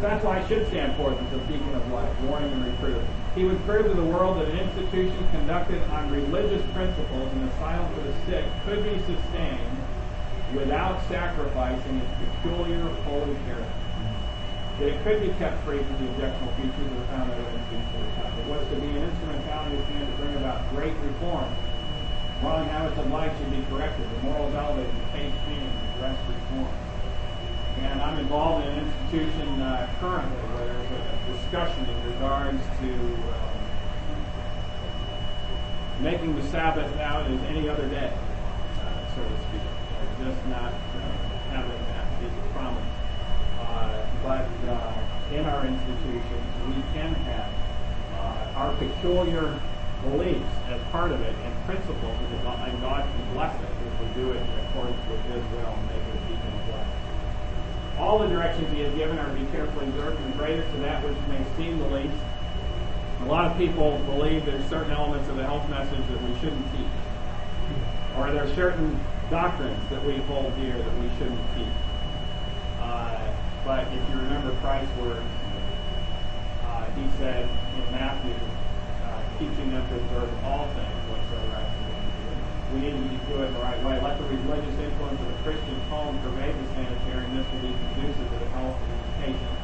[0.02, 3.02] That's why I should stand forth as a beacon of light, warning and reproof.
[3.36, 7.94] He would prove to the world that an institution conducted on religious principles and asylum
[7.94, 9.79] for the sick could be sustained
[10.54, 13.74] without sacrificing its peculiar holy character.
[14.80, 18.00] That it could be kept free from the objectionable features of the found evidence for
[18.00, 18.40] the time.
[18.40, 21.52] It was to be an instrumentality of hand to bring about great reform.
[22.42, 26.18] Wrong habits of life should be corrected, the morals elevated, the taste changed, and dress
[26.28, 26.80] reformed.
[27.84, 32.92] And I'm involved in an institution uh, currently where there's a discussion in regards to
[33.36, 33.60] um,
[36.02, 39.79] making the Sabbath out as any other day, uh, so to speak.
[40.20, 41.00] Just not uh,
[41.50, 42.84] having that be the promise.
[43.62, 47.50] Uh, but uh, in our institutions, we can have
[48.60, 49.58] our peculiar
[50.04, 54.32] beliefs as part of it and principles, and God can bless it if we do
[54.32, 58.00] it in accordance with His will and make it a beacon of light.
[58.00, 61.04] All the directions he has given are to be carefully observed, and greatest to that
[61.04, 62.16] which may seem the least.
[63.22, 66.66] A lot of people believe there's certain elements of the health message that we shouldn't
[66.76, 66.96] teach.
[68.18, 69.00] Or there are certain
[69.30, 71.80] doctrines that we hold dear that we shouldn't teach.
[72.82, 73.30] Uh,
[73.64, 75.30] but if you remember Christ's words,
[76.66, 82.10] uh, he said in Matthew, uh, teaching them to observe all things whatsoever I command
[82.10, 82.74] you.
[82.74, 84.02] we need to do it the right way.
[84.02, 87.74] Let the religious influence of the Christian home pervade the sanitary, and this will be
[87.94, 89.58] conducive to the health of the patient.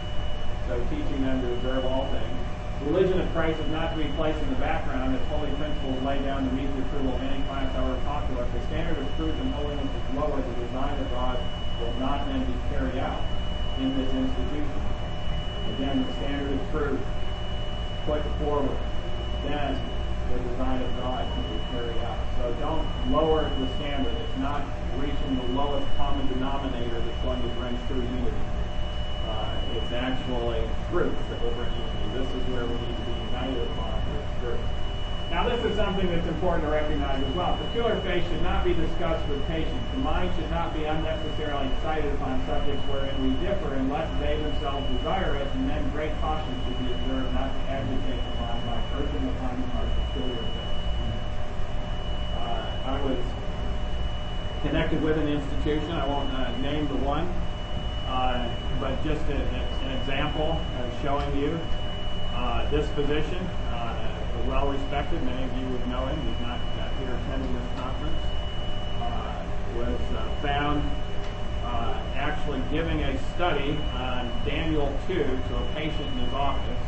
[0.70, 2.45] So teaching them to observe all things.
[2.84, 5.15] Religion of Christ is not to be placed in the background.
[5.15, 8.45] Its holy principles laid down to meet the approval of any class, however popular.
[8.51, 11.39] The standard of truth and holiness is lower, the design of God
[11.80, 13.23] will not then be carried out
[13.80, 14.82] in this institution.
[15.76, 17.01] Again, the standard of truth
[18.05, 18.78] put forward.
[19.43, 19.80] Then
[20.32, 22.19] the design of God can be carried out.
[22.38, 24.13] So don't lower the standard.
[24.13, 24.63] It's not
[24.97, 28.45] reaching the lowest common denominator that's going to bring true unity.
[29.28, 30.61] Uh, it's actually
[30.91, 31.95] truth that will bring unity.
[32.16, 34.26] This is where we need to be united upon this.
[35.36, 37.59] Now, this is something that's important to recognize as well.
[37.68, 39.84] Peculiar faith should not be discussed with patients.
[39.91, 44.88] The mind should not be unnecessarily excited upon subjects wherein we differ unless they themselves
[44.95, 48.80] desire it, and then great caution should be observed not to agitate the mind by
[48.95, 50.80] urging upon them our peculiar faith.
[52.39, 53.20] Uh, I was
[54.63, 55.91] connected with an institution.
[55.91, 57.28] I won't uh, name the one,
[58.07, 58.47] uh,
[58.80, 61.59] but just a, a, an example of showing you
[62.36, 63.44] uh, this position.
[63.72, 64.12] Uh,
[64.48, 65.24] well respected.
[65.24, 66.20] Many of you would know him.
[66.28, 68.22] He's not uh, here attending this conference.
[69.02, 69.44] Uh,
[69.78, 70.00] was
[70.42, 70.84] found
[72.16, 76.84] actually giving a study on Daniel 2 to a patient in his office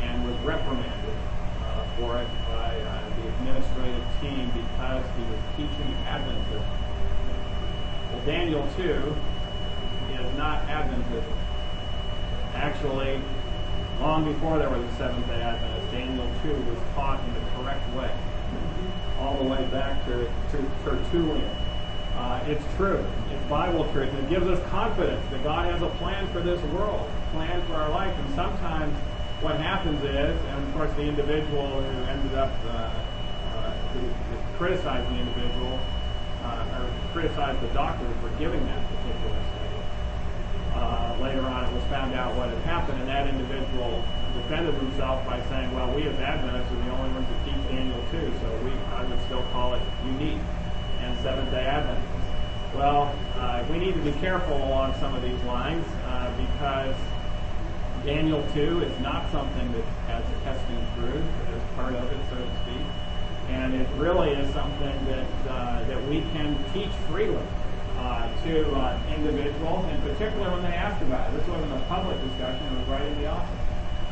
[0.00, 1.14] and was reprimanded
[1.98, 6.64] for it by the administrative team because he was teaching Adventism.
[8.10, 11.36] Well, Daniel 2 is not Adventism.
[12.54, 13.20] Actually,
[14.04, 17.88] long before there was a Seventh day Adventist, Daniel 2 was taught in the correct
[17.96, 18.12] way,
[19.18, 21.50] all the way back to, to Tertullian.
[22.14, 23.02] Uh, it's true.
[23.32, 24.10] It's Bible truth.
[24.10, 27.76] And it gives us confidence that God has a plan for this world, plan for
[27.76, 28.14] our life.
[28.14, 28.94] And sometimes
[29.40, 32.92] what happens is, and of course the individual who ended up uh,
[33.56, 35.80] uh, who, who criticized the individual
[36.44, 39.63] uh, or criticized the doctor for giving that particular
[41.20, 44.02] later on, it was found out what had happened, and that individual
[44.34, 48.02] defended himself by saying, "Well, we as Adventists are the only ones that teach Daniel
[48.10, 50.40] 2, so we I would still call it unique
[51.00, 52.08] and Seventh Day Adventist."
[52.74, 56.96] Well, uh, we need to be careful along some of these lines uh, because
[58.04, 61.22] Daniel 2 is not something that has a testing through
[61.54, 62.84] as part of it, so to speak.
[63.48, 67.46] And it really is something that, uh, that we can teach freely
[67.98, 71.38] uh, to uh, individuals, in particular when they asked about it.
[71.38, 73.60] This wasn't a public discussion, it was right in the office.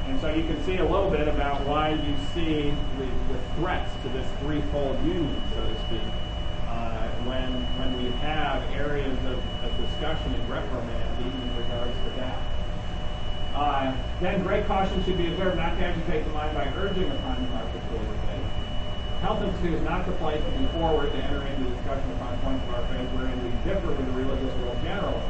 [0.07, 3.93] And so you can see a little bit about why you see the, the threats
[4.03, 6.03] to this threefold union, so to speak,
[6.66, 12.11] uh, when, when we have areas of, of discussion and reprimand even in regards to
[12.18, 12.39] that.
[13.55, 17.37] Uh, then great caution should be observed not to agitate the mind by urging upon
[17.37, 18.18] the mark of forward
[19.23, 22.66] Health Institute is not the place to be forward to enter into discussion upon points
[22.66, 25.23] of our faith wherein we differ with the religious world generally.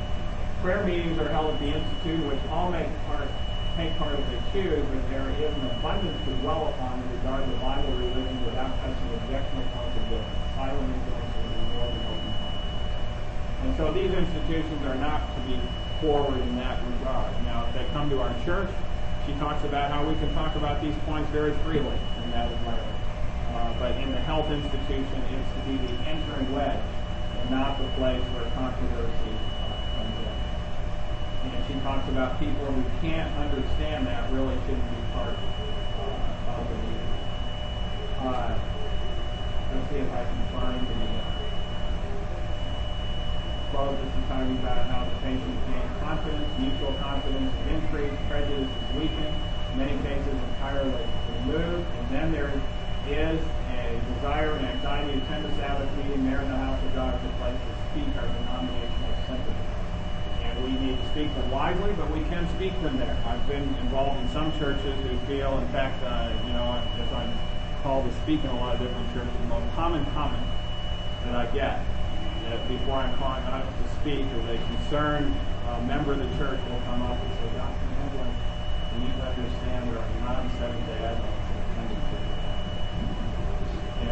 [0.64, 3.28] Prayer meetings are held at the Institute, which all make part,
[3.76, 7.45] take part as they choose, but there is an abundance to dwell upon in regard
[7.45, 12.32] to Bible religion without touching objectionable points of difference, silent influences, and more than open.
[13.61, 15.61] And so these institutions are not to be
[16.01, 17.28] forward in that regard.
[17.45, 18.72] Now, if they come to our church,
[19.28, 21.93] she talks about how we can talk about these points very freely
[22.24, 23.01] in that environment.
[23.53, 26.80] Uh, but in the health institution, it's to be the entering wedge
[27.38, 30.36] and not the place where controversy uh, comes in.
[31.53, 36.64] And she talks about people who can't understand that really shouldn't be part uh, of
[36.64, 37.12] the meeting.
[38.24, 38.57] Uh,
[39.74, 41.42] let's see if I can find the uh,
[43.68, 44.00] quote.
[44.00, 48.96] This is talking about how the patient gain confidence, mutual confidence is increased, prejudice is
[48.96, 49.36] weakened,
[49.72, 51.05] in many cases entirely
[51.44, 52.62] removed, and then there is
[53.11, 57.14] a desire and anxiety to attend a Sabbath meeting there in the house of God
[57.14, 59.66] as a place to speak our denominational sympathy.
[60.44, 63.16] And we need to speak them wisely, but we can speak them there.
[63.26, 67.32] I've been involved in some churches who feel, in fact, uh, you know, as I'm
[67.82, 70.46] called to speak in a lot of different churches, the most common comment
[71.26, 71.82] that I get
[72.48, 75.34] that before I'm calling up to speak is a concerned
[75.66, 77.86] uh, member of the church will come up and say, Dr.
[77.98, 78.30] Hamblin,
[78.94, 81.41] you need to understand there are non-Seventh day Adventists.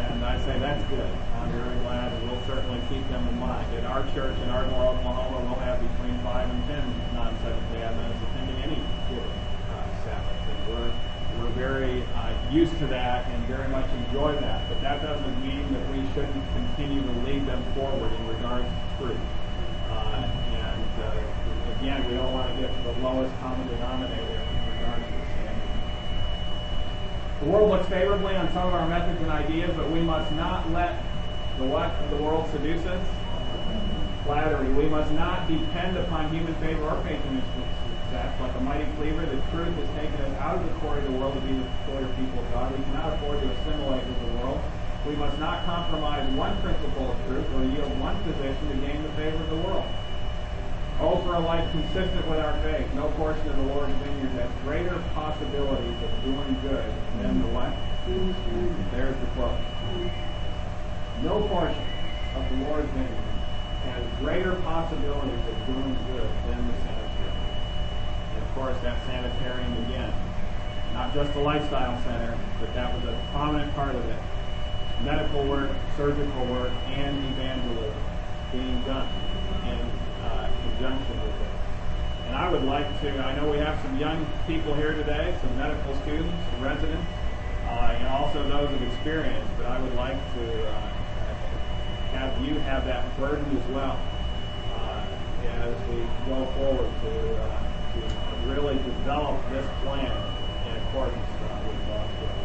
[0.09, 1.11] And I say, that's good.
[1.37, 3.65] I'm very glad, and we'll certainly keep them in mind.
[3.77, 6.83] At our church in Ardmore, Oklahoma, we'll have between five and ten
[7.13, 8.79] non-Seventh day Adventists attending any
[9.09, 9.37] given
[9.69, 10.41] uh, Sabbath.
[10.49, 10.91] And we're,
[11.37, 14.67] we're very uh, used to that and very much enjoy that.
[14.69, 19.05] But that doesn't mean that we shouldn't continue to lead them forward in regards to
[19.05, 19.17] truth.
[19.89, 24.59] Uh, and uh, again, we don't want to get to the lowest common denominator in
[24.77, 25.71] regards to the standard.
[27.41, 30.69] The world looks favorably on some of our methods and ideas, but we must not
[30.69, 31.01] let
[31.57, 33.01] the what of the world seduce us?
[34.29, 34.69] Flattery.
[34.77, 38.29] We must not depend upon human favor or patronage success.
[38.39, 41.17] Like a mighty cleaver, the truth has taken us out of the core of the
[41.17, 42.77] world to be the peculiar people of God.
[42.77, 44.61] We cannot afford to assimilate with the world.
[45.09, 49.09] We must not compromise one principle of truth or yield one position to gain the
[49.17, 49.89] favor of the world.
[51.01, 52.85] Oh, for a life consistent with our faith.
[52.93, 56.85] No portion of the Lord's vineyard has greater possibilities of doing good
[57.17, 57.73] than the what?
[58.93, 59.57] There's the quote.
[61.25, 61.81] No portion
[62.37, 63.17] of the Lord's vineyard
[63.89, 67.49] has greater possibilities of doing good than the sanitarium.
[68.37, 70.13] And of course, that sanitarium again,
[70.93, 74.21] not just a lifestyle center, but that was a prominent part of it.
[75.01, 77.97] Medical work, surgical work, and evangelism
[78.51, 79.09] being done
[79.65, 80.00] uh,
[80.81, 81.47] conjunction with it.
[82.27, 85.57] And I would like to, I know we have some young people here today, some
[85.57, 87.05] medical students, some residents,
[87.67, 90.73] uh, and also those of experience, but I would like to uh,
[92.13, 93.99] have you have that burden as well
[94.75, 95.05] uh,
[95.47, 97.63] as we go forward to, uh,
[97.93, 98.01] to
[98.51, 100.11] really develop this plan
[100.67, 102.39] in accordance uh, with God's will.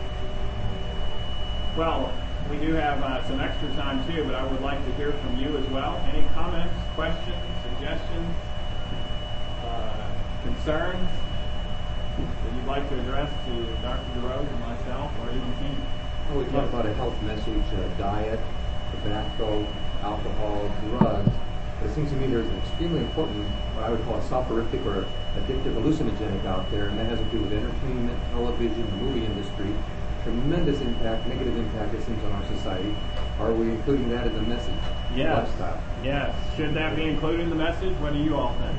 [1.77, 2.13] Well,
[2.51, 5.39] we do have uh, some extra time too, but I would like to hear from
[5.39, 5.97] you as well.
[6.13, 8.35] Any comments, questions, suggestions,
[9.63, 10.11] uh,
[10.43, 11.09] concerns
[12.17, 13.53] that you'd like to address to
[13.83, 14.21] Dr.
[14.21, 15.77] DeRose and myself or even King?
[16.31, 18.41] Well, we talk about a health message, uh, diet,
[18.93, 19.67] tobacco,
[20.03, 21.31] alcohol, drugs.
[21.81, 24.85] But it seems to me there's an extremely important, what I would call a soporific
[24.87, 25.07] or
[25.37, 29.69] addictive hallucinogenic out there, and that has to do with entertainment, television, the movie industry.
[30.27, 32.93] Tremendous impact, negative impact, it seems, on our society.
[33.39, 34.75] Are we including that in the message?
[35.15, 35.47] Yes.
[35.47, 35.81] Lifestyle.
[36.03, 36.35] Yes.
[36.57, 37.95] Should that be included in the message?
[37.99, 38.77] What do you all think?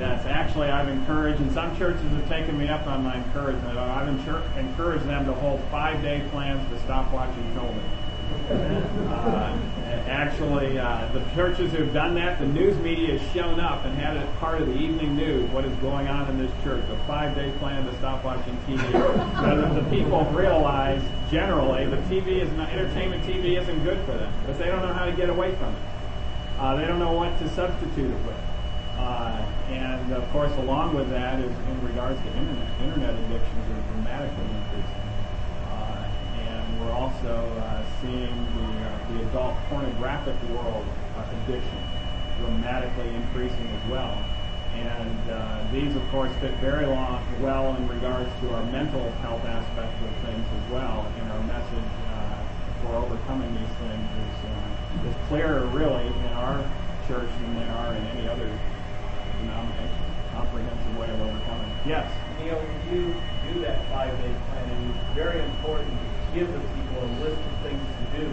[0.00, 0.26] Yes.
[0.26, 3.78] Actually, I've encouraged, and some churches have taken me up on my encouragement.
[3.78, 7.88] I've encouraged them to hold five-day plans to stop watching television.
[8.50, 9.58] Uh,
[10.06, 14.16] actually, uh, the churches who've done that, the news media has shown up and had
[14.16, 15.50] it part of the evening news.
[15.50, 16.84] What is going on in this church?
[16.90, 18.80] A five-day plan to stop watching TV.
[19.40, 23.24] so the people realize generally the TV is not entertainment.
[23.24, 25.82] TV isn't good for them because they don't know how to get away from it.
[26.58, 28.36] Uh, they don't know what to substitute it with.
[28.98, 32.80] Uh, and of course, along with that is in regards to internet.
[32.80, 35.06] Internet addictions are dramatically increasing.
[36.76, 40.84] Uh, and we're also uh, seeing the, uh, the adult pornographic world
[41.16, 41.78] uh, addiction
[42.40, 44.24] dramatically increasing as well.
[44.74, 49.44] And uh, these, of course, fit very long, well in regards to our mental health
[49.44, 52.44] aspect of things as well And our message uh,
[52.82, 56.60] for overcoming these things is, uh, is clearer, really, in our
[57.08, 58.50] church than they are in any other
[59.40, 60.04] denomination.
[60.34, 61.72] Comprehensive way of overcoming.
[61.86, 62.12] Yes.
[62.38, 62.60] Neil,
[62.92, 63.16] you
[63.48, 65.96] do that five-day planning, it's very important
[66.36, 68.26] give the people a list of things to do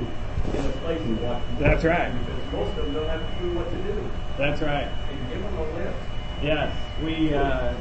[0.57, 2.11] in the places you want That's right.
[2.11, 4.11] Because most of them don't have a clue what to do.
[4.37, 4.89] That's right.
[5.09, 5.97] And give them a list.
[6.43, 7.73] Yes, we uh,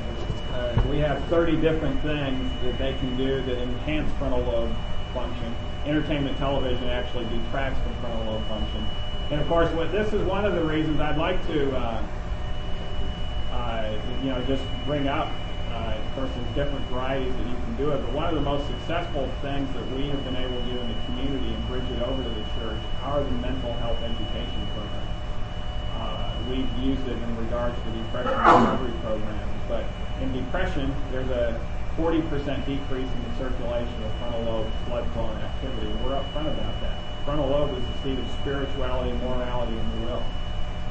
[0.55, 4.73] uh, we have 30 different things that they can do that enhance frontal lobe
[5.13, 5.53] function.
[5.87, 8.87] Entertainment television actually detracts from frontal lobe function.
[9.33, 12.03] And of course, what this is one of the reasons I'd like to uh,
[13.51, 15.33] uh, you know just bring up.
[15.73, 18.45] Uh, of course, there's different varieties that you can do it, but one of the
[18.45, 21.89] most successful things that we have been able to do in the community and bridge
[21.97, 25.17] it over to the church are the mental health education programs.
[25.97, 29.57] Uh, we've used it in regards to depression recovery programs.
[29.65, 29.89] But
[30.21, 31.57] in depression, there's a
[31.97, 32.21] 40%
[32.69, 35.89] decrease in the circulation of frontal lobe blood flow and activity.
[36.05, 37.01] We're upfront about that.
[37.25, 40.23] Frontal lobe is the seat of spirituality, morality, and the will.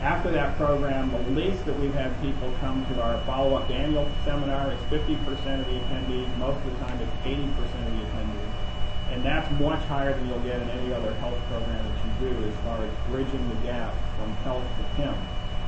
[0.02, 4.72] After that program, the least that we've had people come to our follow-up annual seminar
[4.74, 6.38] is 50% of the attendees.
[6.38, 8.52] Most of the time, it's 80% of the attendees.
[9.12, 12.49] And that's much higher than you'll get in any other health program that you do
[12.49, 15.14] as far as bridging the gap from health to Kim,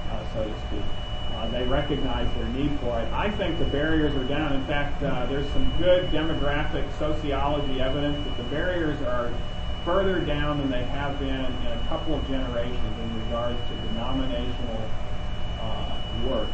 [0.10, 0.86] uh, so to speak.
[1.36, 3.12] Uh, they recognize their need for it.
[3.14, 4.54] I think the barriers are down.
[4.54, 9.32] In fact, uh, there's some good demographic sociology evidence that the barriers are
[9.86, 14.82] further down than they have been in a couple of generations in regards to denominational
[15.62, 15.96] uh,
[16.28, 16.50] work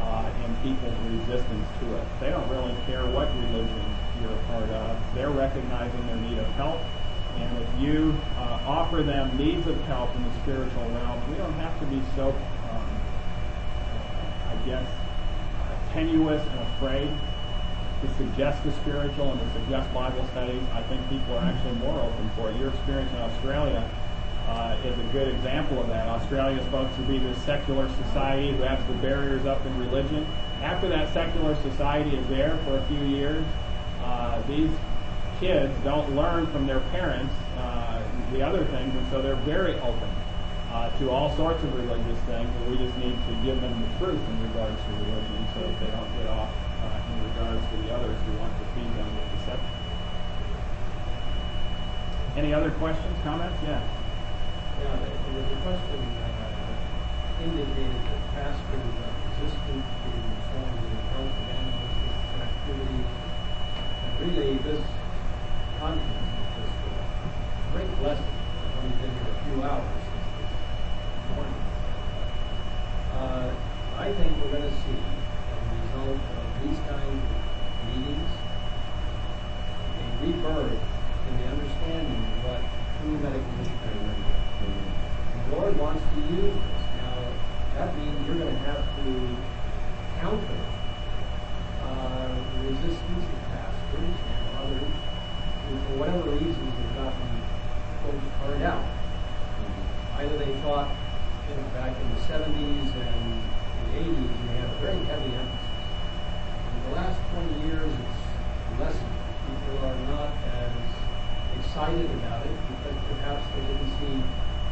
[0.00, 2.06] uh, and people's resistance to it.
[2.20, 3.84] They don't really care what religion
[4.22, 4.96] you're a part of.
[5.14, 6.80] They're recognizing their need of help.
[7.36, 11.52] And if you uh, offer them needs of help in the spiritual realm, we don't
[11.54, 12.90] have to be so, um,
[14.48, 14.86] I guess,
[15.92, 17.10] tenuous and afraid
[18.02, 20.62] to suggest the spiritual and to suggest Bible studies.
[20.72, 22.56] I think people are actually more open for it.
[22.56, 23.88] Your experience in Australia
[24.50, 26.08] uh, is a good example of that.
[26.08, 30.26] Australia is supposed to be this secular society who has the barriers up in religion.
[30.60, 33.44] After that secular society is there for a few years,
[34.02, 34.70] uh, these
[35.38, 40.10] kids don't learn from their parents uh, the other things, and so they're very open
[40.72, 44.04] uh, to all sorts of religious things, and we just need to give them the
[44.04, 47.76] truth in regards to religion so that they don't get off uh, in regards to
[47.86, 49.76] the others who want to feed them with deception.
[52.36, 53.58] Any other questions, comments?
[53.64, 53.82] Yeah.
[54.80, 60.10] Yeah, there was a question uh, indicated that pastors are resistant to
[60.48, 63.08] some of the health evangelistic activities.
[64.00, 64.80] And really, this
[65.76, 66.96] conference is just a
[67.76, 68.24] great blessing.
[68.24, 70.52] I've only been here a few hours since this
[71.36, 71.60] morning.
[73.20, 73.52] Uh,
[74.00, 77.40] I think we're going to see, a result of these kinds of
[77.84, 78.32] meetings,
[79.92, 80.80] a rebirth
[81.28, 82.60] in the understanding of what
[83.00, 84.40] true medical missionary work is.
[84.60, 86.82] And the Lord wants to use this.
[87.00, 87.14] Now,
[87.76, 89.06] that means you're going to have to
[90.20, 90.60] counter
[91.84, 94.92] uh, the resistance of pastors and others
[95.68, 97.28] who, for whatever reasons, have gotten
[98.02, 98.84] folks burned out.
[100.18, 100.90] Either they thought,
[101.48, 103.22] you know, back in the 70s and
[103.84, 105.70] the 80s, we had a very heavy emphasis.
[106.74, 109.16] In the last 20 years, it's lessened.
[109.50, 110.70] People are not as
[111.60, 114.16] excited about it because perhaps they didn't see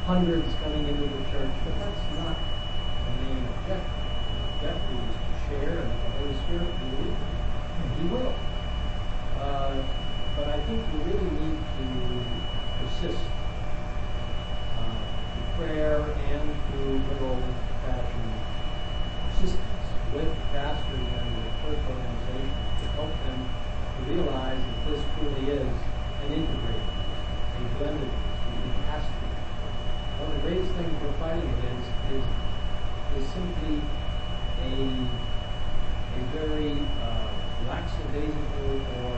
[0.07, 2.36] hundreds coming into the church, but that's not
[3.05, 4.03] the main objective.
[4.32, 7.34] The objective is to share and the Holy Spirit will lead them.
[7.78, 8.34] And He will.
[9.38, 9.82] Uh,
[10.36, 11.86] but I think we really need to
[12.80, 13.24] persist
[14.74, 14.99] uh,
[15.34, 18.32] through prayer and through good old-fashioned
[19.28, 25.52] persistence with pastors and with church organizations to help them to realize that this truly
[25.52, 25.74] is
[26.24, 29.28] an integrated, a blended, it has to be.
[30.18, 32.24] One of the greatest things we're fighting against is
[33.16, 33.78] is simply
[34.66, 34.74] a
[36.09, 37.28] a very uh,
[37.70, 39.14] lackadaisical or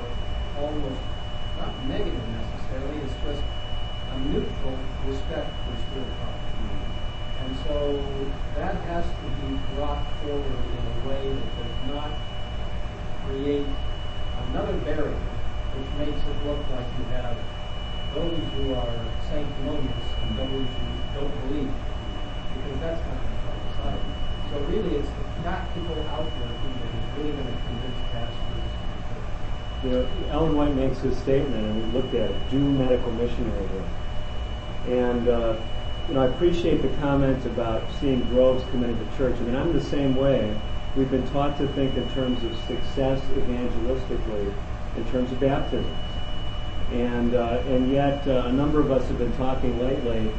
[0.60, 1.02] almost
[1.56, 3.00] not negative necessarily.
[3.00, 4.76] It's just a neutral
[5.08, 6.50] respect for spirituality.
[7.40, 7.76] And so
[8.56, 12.12] that has to be brought forward in a way that does not
[13.24, 13.66] create
[14.52, 15.30] another barrier
[15.76, 17.38] which makes it look like you have
[18.14, 18.98] those who are
[19.30, 21.70] sanctimonious and those who don't believe.
[21.70, 24.10] Because that's not going to help society.
[24.50, 28.66] So really it's the practical outworking that is really going to convince pastors.
[29.80, 30.02] You know,
[30.40, 33.84] Ellen White makes this statement, and we looked at it, do medical missionary work.
[34.88, 35.56] And, uh,
[36.08, 39.36] you know, I appreciate the comment about seeing groves come to church.
[39.36, 40.58] I mean, I'm the same way.
[40.96, 44.54] We've been taught to think in terms of success evangelistically,
[44.96, 45.86] in terms of baptisms.
[46.90, 50.30] And, uh, and yet, uh, a number of us have been talking lately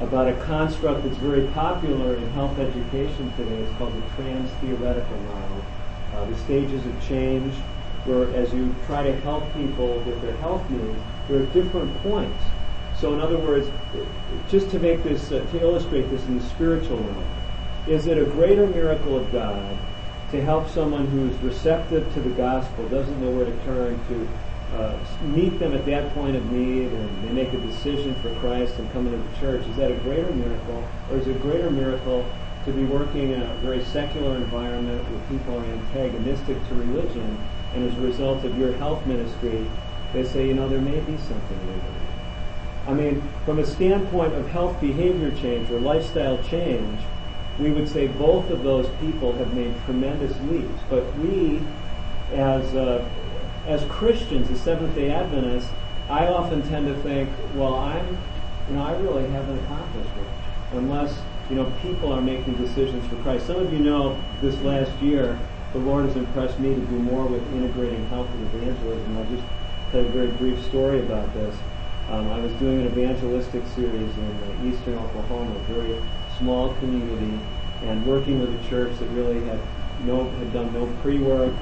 [0.00, 3.54] about a construct that's very popular in health education today.
[3.54, 5.64] It's called the trans-theoretical model.
[6.12, 7.54] Uh, the stages of change,
[8.04, 10.98] where as you try to help people with their health needs,
[11.28, 12.42] there are different points.
[13.00, 13.68] So in other words,
[14.48, 17.24] just to make this, uh, to illustrate this in the spiritual realm,
[17.86, 19.76] is it a greater miracle of God
[20.30, 24.28] to help someone who's receptive to the gospel, doesn't know where to turn, to
[24.76, 28.74] uh, meet them at that point of need and they make a decision for Christ
[28.78, 29.66] and come into the church?
[29.66, 30.84] Is that a greater miracle?
[31.10, 32.24] Or is it a greater miracle
[32.64, 37.38] to be working in a very secular environment where people are antagonistic to religion
[37.74, 39.66] and as a result of your health ministry,
[40.12, 41.82] they say, you know, there may be something in it.
[42.86, 47.00] I mean, from a standpoint of health behavior change or lifestyle change,
[47.58, 50.80] we would say both of those people have made tremendous leaps.
[50.90, 51.62] But we,
[52.32, 53.08] as uh,
[53.66, 55.70] as Christians, as Seventh Day Adventists,
[56.08, 58.06] I often tend to think, well, I'm,
[58.68, 60.26] you know, I really haven't accomplished much
[60.72, 61.18] unless
[61.48, 63.46] you know people are making decisions for Christ.
[63.46, 65.38] Some of you know this last year,
[65.74, 69.18] the Lord has impressed me to do more with integrating health and evangelism.
[69.18, 69.42] I'll just
[69.90, 71.54] tell you a very brief story about this.
[72.10, 76.00] Um, I was doing an evangelistic series in uh, eastern Oklahoma, a very
[76.38, 77.40] small community,
[77.82, 79.58] and working with a church that really had
[80.04, 81.52] no had done no pre-work.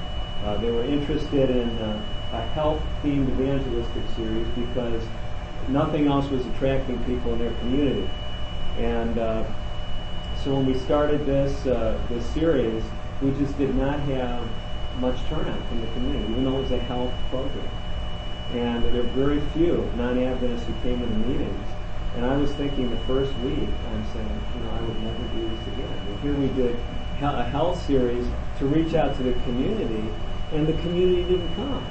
[0.43, 5.01] Uh, they were interested in uh, a health-themed evangelistic series because
[5.69, 8.07] nothing else was attracting people in their community.
[8.77, 9.43] And uh,
[10.43, 12.83] so when we started this uh, this series,
[13.23, 14.45] we just did not have
[14.99, 17.69] much turnout from the community, even though it was a health program.
[18.51, 21.67] And there were very few non-Adventists who came to the meetings.
[22.15, 25.49] And I was thinking the first week, I'm saying, you know, I would never do
[25.49, 25.97] this again.
[26.07, 26.75] And here we did
[27.21, 28.27] a health series
[28.59, 30.03] to reach out to the community,
[30.51, 31.85] and the community didn't come.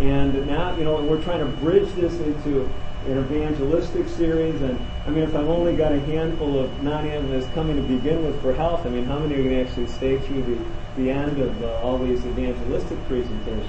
[0.00, 2.68] And now, you know, we're trying to bridge this into
[3.06, 4.60] an evangelistic series.
[4.62, 8.40] And I mean, if I've only got a handful of non-Adventists coming to begin with
[8.40, 11.40] for health, I mean, how many are going to actually stay through the, the end
[11.40, 13.66] of uh, all these evangelistic presentations?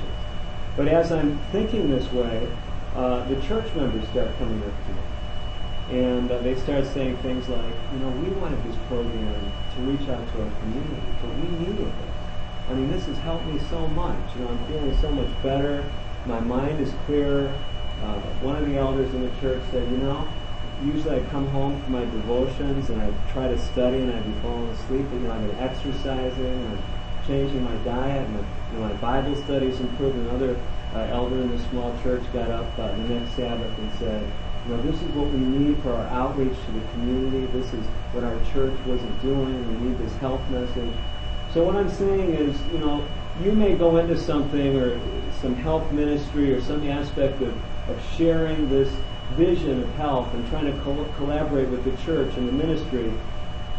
[0.75, 2.47] But as I'm thinking this way,
[2.95, 5.99] uh, the church members start coming up to me.
[6.03, 10.07] And uh, they start saying things like, you know, we wanted this program to reach
[10.09, 11.93] out to our community, but we needed it.
[12.69, 14.17] I mean, this has helped me so much.
[14.35, 15.83] You know, I'm feeling so much better.
[16.25, 17.53] My mind is clearer.
[18.03, 20.27] Uh, one of the elders in the church said, you know,
[20.83, 24.39] usually I come home from my devotions and I try to study and I'd be
[24.41, 25.05] falling asleep.
[25.09, 26.67] But, you know, I've been exercising.
[26.67, 26.83] I'm
[27.25, 28.29] changing my diet.
[28.29, 30.17] My, you know, my Bible studies improved.
[30.17, 30.59] Another
[30.93, 34.27] uh, elder in the small church got up uh, the next Sabbath and said,
[34.67, 37.45] you know, this is what we need for our outreach to the community.
[37.57, 39.55] This is what our church wasn't doing.
[39.79, 40.93] We need this health message.
[41.53, 43.05] So what I'm saying is, you know,
[43.41, 44.99] you may go into something or
[45.41, 47.53] some health ministry or some aspect of,
[47.87, 48.89] of sharing this
[49.31, 53.11] vision of health and trying to co- collaborate with the church and the ministry.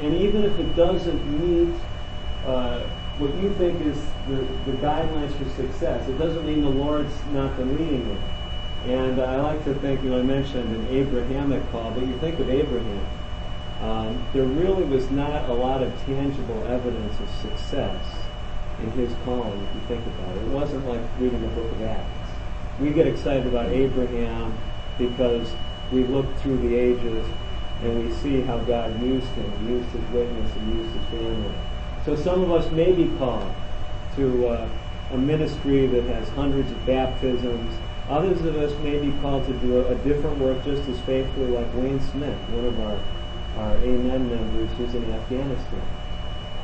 [0.01, 1.75] And even if it doesn't meet
[2.47, 2.81] uh,
[3.19, 3.97] what you think is
[4.29, 4.37] the,
[4.71, 6.09] the guidelines for success.
[6.09, 8.19] It doesn't mean the Lord's not been leading you.
[8.93, 12.39] And I like to think, you know, I mentioned an Abrahamic call, but you think
[12.41, 13.07] of Abraham.
[13.81, 18.05] Um, there really was not a lot of tangible evidence of success
[18.83, 20.43] in his calling, if you think about it.
[20.43, 22.24] It wasn't like reading the book of Acts.
[22.81, 24.57] We get excited about Abraham
[24.99, 25.53] because
[25.93, 27.27] we look through the ages
[27.83, 31.55] and we see how God used him, used his witness, and used his family.
[32.05, 33.53] So some of us may be called
[34.17, 34.69] to uh,
[35.13, 37.75] a ministry that has hundreds of baptisms.
[38.09, 41.47] Others of us may be called to do a, a, different work just as faithfully
[41.49, 42.99] like Wayne Smith, one of our,
[43.59, 45.83] our AMEN members who's in Afghanistan.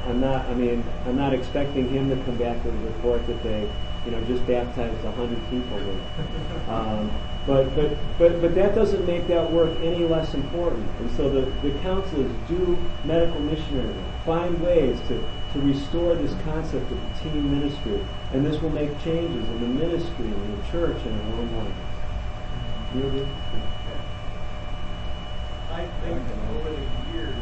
[0.06, 3.42] I'm not, I mean, I'm not expecting him to come back with a report that
[3.42, 3.68] they,
[4.05, 5.77] you know, just baptized 100 people.
[5.77, 6.68] With.
[6.68, 7.10] Um,
[7.47, 10.89] but, but, but, but that doesn't make that work any less important.
[11.01, 14.24] And so the, the counsel is do medical missionary work.
[14.24, 18.01] Find ways to, to restore this concept of the team ministry.
[18.32, 21.56] And this will make changes in the ministry, in the church, and in our own
[21.56, 21.74] lives.
[22.94, 23.27] Really?
[25.70, 26.20] I think
[26.56, 27.36] over the years,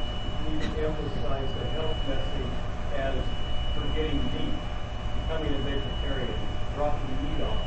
[0.51, 2.53] we've emphasized the health message
[2.97, 3.15] as
[3.75, 4.55] forgetting meat,
[5.29, 6.35] becoming a vegetarian,
[6.75, 7.61] dropping the meat off.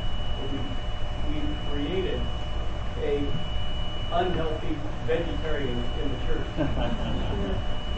[0.50, 0.58] We,
[1.30, 2.20] we created
[3.02, 3.22] a
[4.10, 4.76] unhealthy
[5.06, 6.46] vegetarian in the church.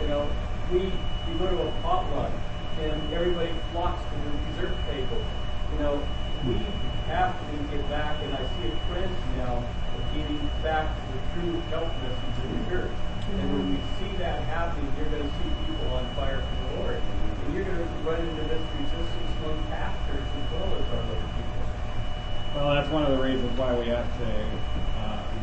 [0.02, 0.28] you know,
[0.70, 2.30] we, we go to a potluck
[2.82, 5.24] and everybody flocks to the dessert table.
[5.72, 6.02] You know,
[6.46, 6.60] we
[7.08, 11.20] have to get back, and I see a trend now of getting back to the
[11.32, 12.92] true health message in the church.
[13.40, 16.80] And when we see that happening, you're going to see people on fire for the
[16.82, 17.00] Lord.
[17.00, 21.28] And you're going to run into this resistance among pastors as well as our other
[21.36, 21.64] people.
[22.56, 24.30] Well, that's one of the reasons why we have to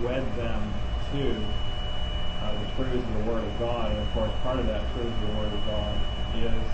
[0.04, 0.74] wed them
[1.14, 1.36] to
[2.42, 3.92] uh, the truths of the Word of God.
[3.92, 5.96] And of course, part of that truth of the Word of God
[6.36, 6.68] is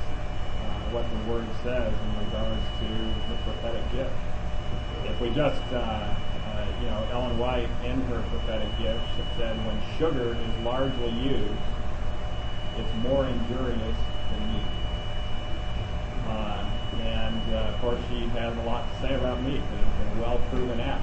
[0.64, 2.88] uh, what the Word says in regards to
[3.30, 4.16] the prophetic gift.
[5.06, 9.04] If we just, uh, uh, you know, Ellen White in her prophetic gift
[9.38, 11.64] said, when sugar is largely used,
[12.78, 13.98] it's more injurious
[14.32, 14.72] than meat.
[16.28, 16.70] Uh,
[17.08, 20.22] and uh, of course, she has a lot to say about meat that has been
[20.22, 21.02] well proven out.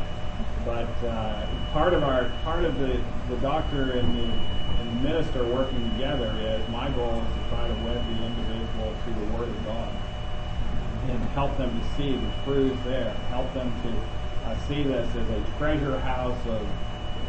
[0.64, 5.44] But uh, part of our part of the, the doctor and the, and the minister
[5.44, 9.48] working together is my goal is to try to wed the individual to the Word
[9.48, 9.92] of God
[11.10, 15.28] and help them to see the truth there, help them to uh, see this as
[15.28, 16.66] a treasure house of,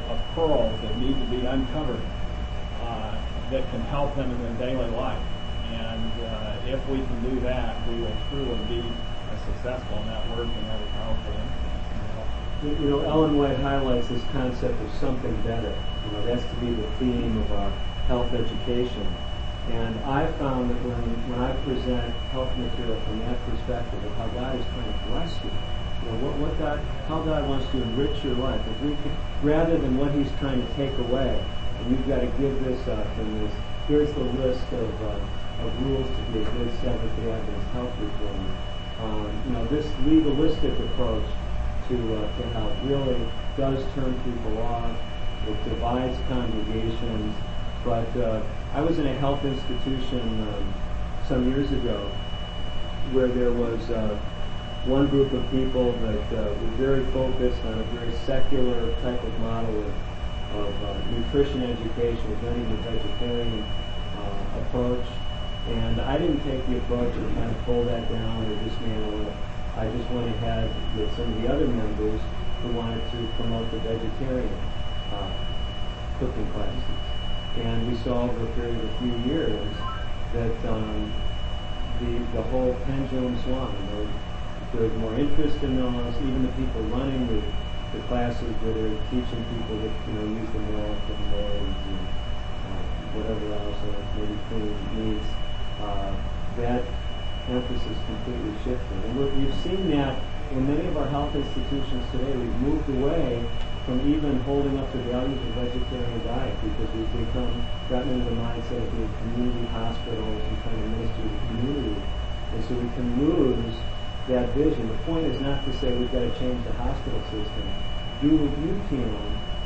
[0.10, 2.00] of pearls that need to be uncovered
[2.82, 3.18] uh,
[3.52, 5.22] that can help them in their daily life.
[5.96, 10.28] And uh, if we can do that, we will truly be uh, successful in that
[10.36, 12.82] work and have a powerful influence.
[12.82, 15.72] You know, Ellen White highlights this concept of something better.
[15.72, 17.72] You know, that's to be the theme of our
[18.08, 19.08] health education.
[19.72, 21.00] And I found that when,
[21.32, 25.32] when I present health material from that perspective of how God is trying to bless
[25.44, 28.92] you, you know, what, what God, how God wants to enrich your life, if we
[29.00, 31.40] could, rather than what He's trying to take away,
[31.80, 33.54] and you've got to give this up, and this,
[33.88, 35.18] here's the list of, uh,
[35.61, 38.56] of rules to be a good Seventh-day Adventist health reformer.
[39.02, 41.26] Um, you know, this legalistic approach
[41.90, 43.19] to, uh, to health really
[43.57, 44.95] does turn people off.
[45.48, 47.36] It divides congregations.
[47.84, 48.41] But uh,
[48.73, 50.73] I was in a health institution um,
[51.27, 52.10] some years ago
[53.11, 54.18] where there was uh,
[54.86, 59.40] one group of people that uh, were very focused on a very secular type of
[59.40, 59.94] model of,
[60.56, 65.06] of uh, nutrition education, presenting the vegetarian uh, approach.
[65.68, 69.34] And I didn't take the approach of kind of pull that down or dismantle it.
[69.78, 72.22] I just went ahead with some of the other members
[72.62, 74.58] who wanted to promote the vegetarian
[75.12, 75.32] uh,
[76.20, 77.06] cooking classes.
[77.58, 79.76] And we saw over a period of a few years
[80.34, 81.12] that um,
[82.00, 83.74] the, the whole pendulum swung.
[83.92, 84.08] There,
[84.74, 86.16] there was more interest in those.
[86.18, 87.42] Even the people running the,
[87.98, 92.06] the classes where they're teaching people that you know use the milk and eggs and
[92.68, 92.84] uh,
[93.16, 95.45] whatever else, or maybe clean meats.
[95.82, 96.16] Uh,
[96.58, 96.84] that
[97.50, 98.98] emphasis completely shifted.
[99.06, 100.18] And we're, we've seen that
[100.52, 102.32] in many of our health institutions today.
[102.32, 103.44] We've moved away
[103.86, 107.54] from even holding up the values of a vegetarian diet because we've become
[107.90, 112.02] gotten into the mindset of being community hospitals and trying to minister to the community.
[112.54, 113.76] And so we can lose
[114.28, 114.88] that vision.
[114.88, 117.66] The point is not to say we've got to change the hospital system.
[118.22, 119.14] Do what you can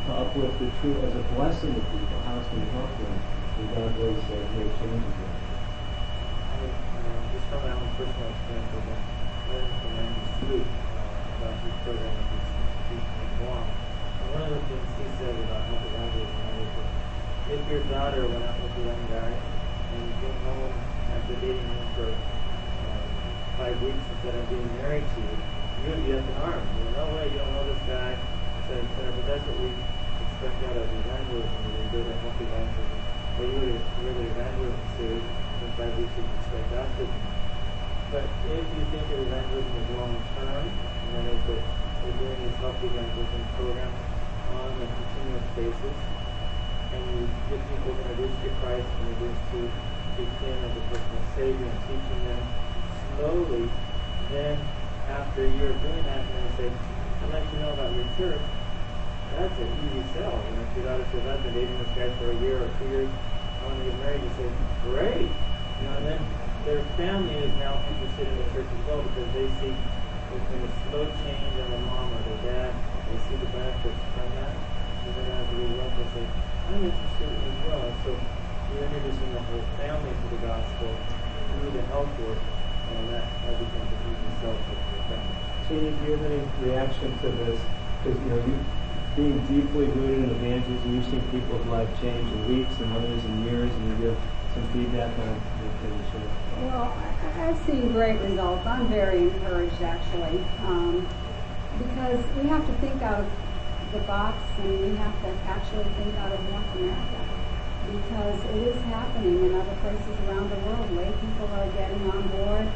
[0.08, 3.16] to uplift the truth as a blessing to people, going to help them.
[3.60, 5.29] And God will say, make changes there.
[7.50, 8.94] My own personal experience, been
[9.50, 12.50] learning from Andy Sloop uh, about his program that he's
[12.94, 13.66] teaching in Guam.
[13.66, 16.90] And one of the things he said about health evangelism was that
[17.50, 20.78] if your daughter went out with a young guy and you came home
[21.10, 23.02] after dating him for uh,
[23.58, 26.70] five weeks instead of being married to you, you would be up in arms.
[26.70, 28.14] You know, no way, you don't know this guy,
[28.70, 29.10] cetera.
[29.10, 33.00] But that's what we expect out of evangelism we go to health evangelism.
[33.42, 33.74] Well, you would
[34.06, 37.29] you're the evangelism series, in five weeks you expect baptism.
[38.10, 41.62] But if you think of evangelism as long term, and is that
[42.02, 44.02] we're doing these health evangelism programs
[44.50, 45.98] on a continuous basis,
[46.90, 49.62] and you get people introduced to Christ, introduced to,
[50.20, 52.44] Him as a personal Savior, and teaching them
[53.14, 53.66] slowly,
[54.34, 54.58] then
[55.08, 56.70] after a year of doing that, and then they say,
[57.24, 58.42] I'd like to know about your church,
[59.38, 60.34] that's an easy sell.
[60.34, 62.90] You if your daughter says, I've been dating this guy for a year or two
[62.90, 63.10] years,
[63.62, 64.50] I want to get married, you say,
[64.90, 65.30] great.
[65.30, 66.20] You know, and then
[66.66, 69.74] their family is now interested in the church as well because they see
[70.30, 72.74] been a slow change in the mom or the dad.
[73.10, 74.54] They see the benefits from that.
[74.54, 76.26] And then as a result, they say,
[76.70, 77.86] I'm interested as well.
[78.06, 83.26] So you're introducing the whole family to the gospel through the health work, and that,
[83.26, 85.38] that becomes a easy sell for the family.
[85.66, 87.60] So you give any reaction to this?
[88.04, 88.58] Because you know, you
[89.18, 93.46] being deeply rooted in evangelism, you've seen people's life change in weeks and others in
[93.46, 94.18] years, and you give
[94.54, 95.42] some feedback on
[96.12, 96.66] share.
[96.66, 96.94] Well,
[97.38, 98.66] I've seen great results.
[98.66, 101.08] I'm very encouraged, actually, um,
[101.78, 103.28] because we have to think out of
[103.94, 107.22] the box, and we have to actually think out of North America,
[107.92, 110.92] because it is happening in other places around the world.
[110.98, 112.68] Lay people are getting on board.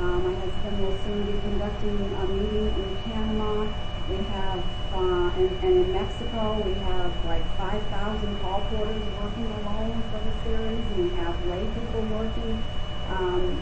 [0.00, 3.66] Um, my husband will soon be conducting a meeting in Panama.
[4.12, 4.60] We have,
[4.92, 10.84] uh, and, and in Mexico, we have like 5,000 colporteurs working alone for the series.
[11.00, 12.62] We have lay people working.
[13.08, 13.56] Um,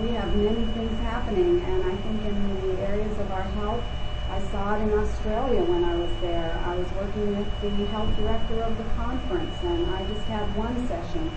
[0.00, 3.84] we have many things happening, and I think in the areas of our health,
[4.30, 6.58] I saw it in Australia when I was there.
[6.64, 10.80] I was working with the health director of the conference, and I just had one
[10.88, 11.30] session,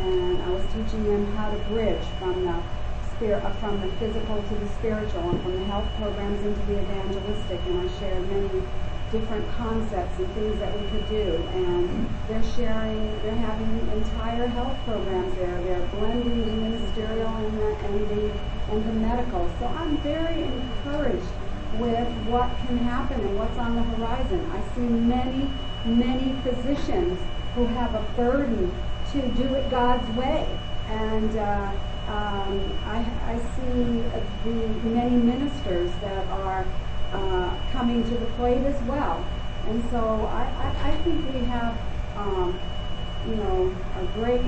[0.00, 2.62] and I was teaching them how to bridge from the
[3.20, 7.60] spirit, from the physical to the spiritual, and from the health programs into the evangelistic.
[7.66, 8.62] And I shared many
[9.12, 11.36] different concepts and things that we could do.
[11.52, 15.62] And they're sharing, they're having entire health programs there.
[15.64, 18.32] They're blending the ministerial and the, and the,
[18.72, 19.50] and the medical.
[19.58, 21.28] So I'm very encouraged
[21.76, 24.50] with what can happen and what's on the horizon.
[24.50, 25.50] I see many,
[25.84, 27.20] many physicians
[27.54, 28.72] who have a burden
[29.12, 30.48] to do it God's way.
[30.88, 31.72] And uh,
[32.10, 34.02] um, I, I see
[34.44, 36.66] the many ministers that are
[37.12, 39.24] uh, coming to the plate as well.
[39.68, 41.78] And so I, I, I think we have,
[42.16, 42.58] um,
[43.28, 44.42] you know, a great,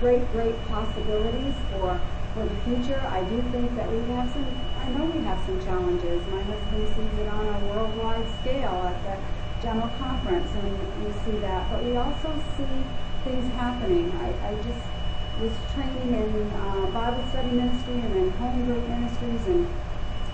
[0.00, 2.00] great, great possibilities for
[2.34, 3.00] for the future.
[3.08, 4.46] I do think that we have some.
[4.82, 6.20] I know we have some challenges.
[6.28, 9.16] My husband sees it on a worldwide scale at the
[9.62, 11.70] general conference, and we see that.
[11.70, 12.76] But we also see
[13.24, 14.12] things happening.
[14.20, 14.95] I, I just
[15.40, 19.68] was training in uh, Bible study ministry and in home group ministries and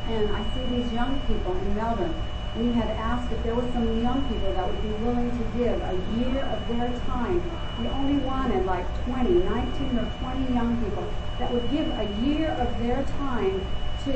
[0.08, 2.14] and I see these young people in Melbourne.
[2.58, 5.78] We had asked if there were some young people that would be willing to give
[5.80, 7.40] a year of their time.
[7.80, 11.06] We only wanted like 20, 19 or 20 young people
[11.38, 13.64] that would give a year of their time
[14.04, 14.12] to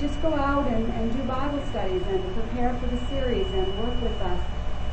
[0.00, 4.00] just go out and, and do Bible studies and prepare for the series and work
[4.00, 4.40] with us.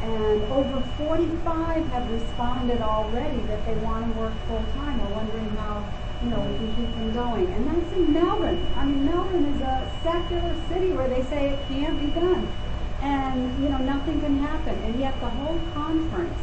[0.06, 5.02] And over 45 have responded already that they want to work full time.
[5.02, 5.84] We're wondering how
[6.24, 7.48] you know, we can keep them going.
[7.54, 8.66] And that's in Melbourne.
[8.76, 12.48] I mean, Melbourne is a secular city where they say it can't be done.
[13.02, 14.76] And, you know, nothing can happen.
[14.84, 16.40] And yet the whole conference,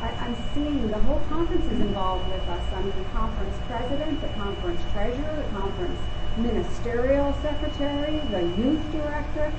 [0.00, 2.62] I, I'm seeing the whole conference is involved with us.
[2.74, 6.00] I'm the conference president, the conference treasurer, the conference
[6.36, 9.52] ministerial secretary, the youth director.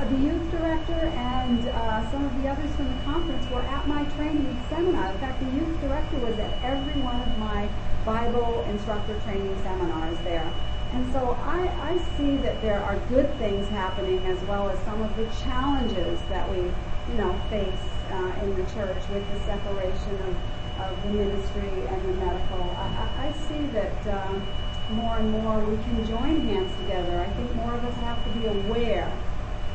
[0.00, 3.86] Uh, the youth director and uh, some of the others from the conference were at
[3.86, 5.12] my training seminar.
[5.12, 7.68] In fact, the youth director was at every one of my
[8.06, 10.50] Bible instructor training seminars there.
[10.94, 15.02] And so I, I see that there are good things happening as well as some
[15.02, 20.16] of the challenges that we, you know, face uh, in the church with the separation
[20.24, 22.62] of, of the ministry and the medical.
[22.72, 24.46] I, I, I see that um,
[24.92, 27.20] more and more we can join hands together.
[27.20, 29.12] I think more of us have to be aware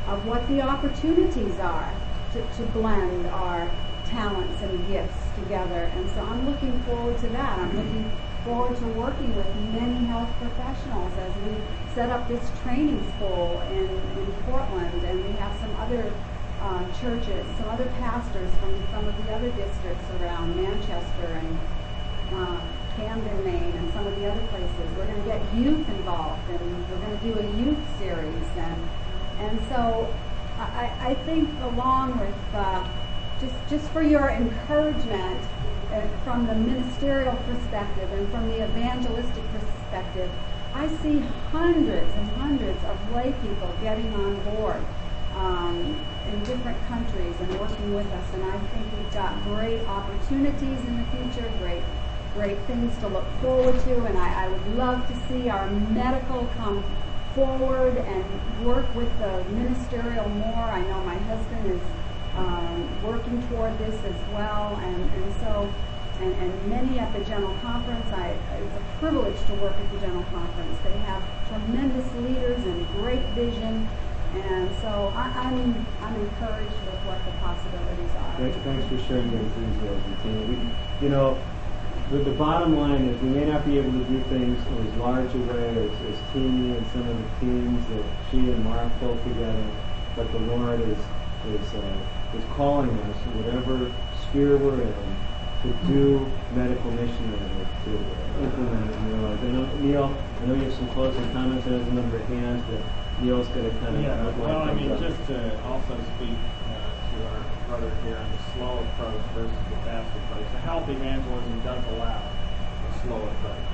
[0.06, 1.92] of what the opportunities are
[2.32, 3.70] to, to blend our
[4.06, 5.90] talents and gifts together.
[5.96, 7.58] And so I'm looking forward to that.
[7.58, 8.10] I'm looking
[8.44, 11.56] forward to working with many health professionals as we
[11.94, 15.02] set up this training school in, in Portland.
[15.04, 16.12] And we have some other
[16.60, 21.58] uh, churches, some other pastors from some of the other districts around Manchester and
[22.32, 22.60] uh,
[22.96, 24.86] Camden, Maine, and some of the other places.
[24.96, 28.48] We're going to get youth involved, and we're going to do a youth series.
[28.56, 28.88] And
[29.40, 30.12] and so
[30.58, 32.88] I, I think along with uh,
[33.40, 35.40] just, just for your encouragement
[35.92, 40.30] uh, from the ministerial perspective and from the evangelistic perspective,
[40.74, 41.18] I see
[41.52, 44.82] hundreds and hundreds of lay people getting on board
[45.36, 45.98] um,
[46.32, 48.34] in different countries and working with us.
[48.34, 51.82] And I think we've got great opportunities in the future, great
[52.36, 54.04] great things to look forward to.
[54.04, 56.84] And I, I would love to see our medical come
[57.36, 60.64] forward and work with the ministerial more.
[60.64, 61.80] I know my husband is
[62.34, 65.70] um, working toward this as well, and, and so,
[66.20, 70.00] and, and many at the General Conference, I, it's a privilege to work at the
[70.00, 70.78] General Conference.
[70.82, 73.86] They have tremendous leaders and great vision,
[74.34, 78.32] and so I, I'm, I'm encouraged with what the possibilities are.
[78.40, 80.56] Thanks, thanks for sharing your enthusiasm, Teenie.
[80.56, 81.36] We, you know,
[82.10, 84.94] the, the bottom line is we may not be able to do things in as
[84.96, 88.88] large a way as, as Teenie and some of the teams that she and Mark
[89.00, 89.66] pulled together,
[90.14, 90.98] but the Lord is
[91.46, 93.90] is uh, is calling us, whatever
[94.28, 95.16] sphere we're in,
[95.62, 97.92] to do medical missionary work, to
[98.42, 99.40] implement it in life.
[99.42, 101.64] I know, Neil, I know you have some closing comments.
[101.66, 102.80] There's a number of hands, but
[103.22, 105.00] Neil's going to kind of Yeah, well, I mean, up.
[105.00, 106.36] just to also speak
[107.66, 110.46] brother here on the slow approach versus the fast approach.
[110.54, 113.66] The health evangelism does allow a slow approach.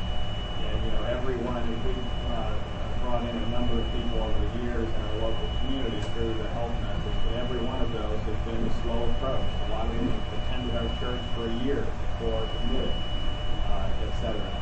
[0.64, 1.97] And, you know, everyone, we've
[2.32, 2.56] uh,
[3.05, 6.48] brought in a number of people over the years in our local community through the
[6.56, 9.44] health message, and every one of those has been the slow approach.
[9.44, 12.97] A lot of them have attended our church for a year before committing,
[13.69, 14.52] uh, et cetera.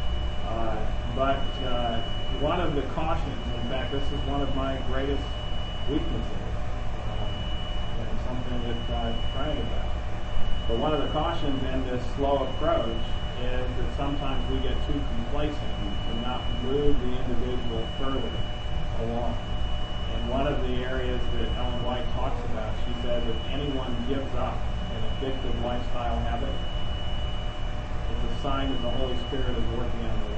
[0.51, 0.75] Uh,
[1.15, 2.03] but uh,
[2.43, 5.23] one of the cautions, in fact, this is one of my greatest
[5.87, 6.50] weaknesses,
[8.51, 9.95] something that I'm praying about.
[10.67, 13.03] But one of the cautions in this slow approach
[13.39, 15.75] is that sometimes we get too complacent
[16.11, 18.35] and not move the individual further
[19.07, 19.39] along.
[20.15, 24.35] And one of the areas that Ellen White talks about, she says if anyone gives
[24.35, 26.51] up an addictive lifestyle habit,
[28.11, 30.30] it's a sign that the Holy Spirit is working on life.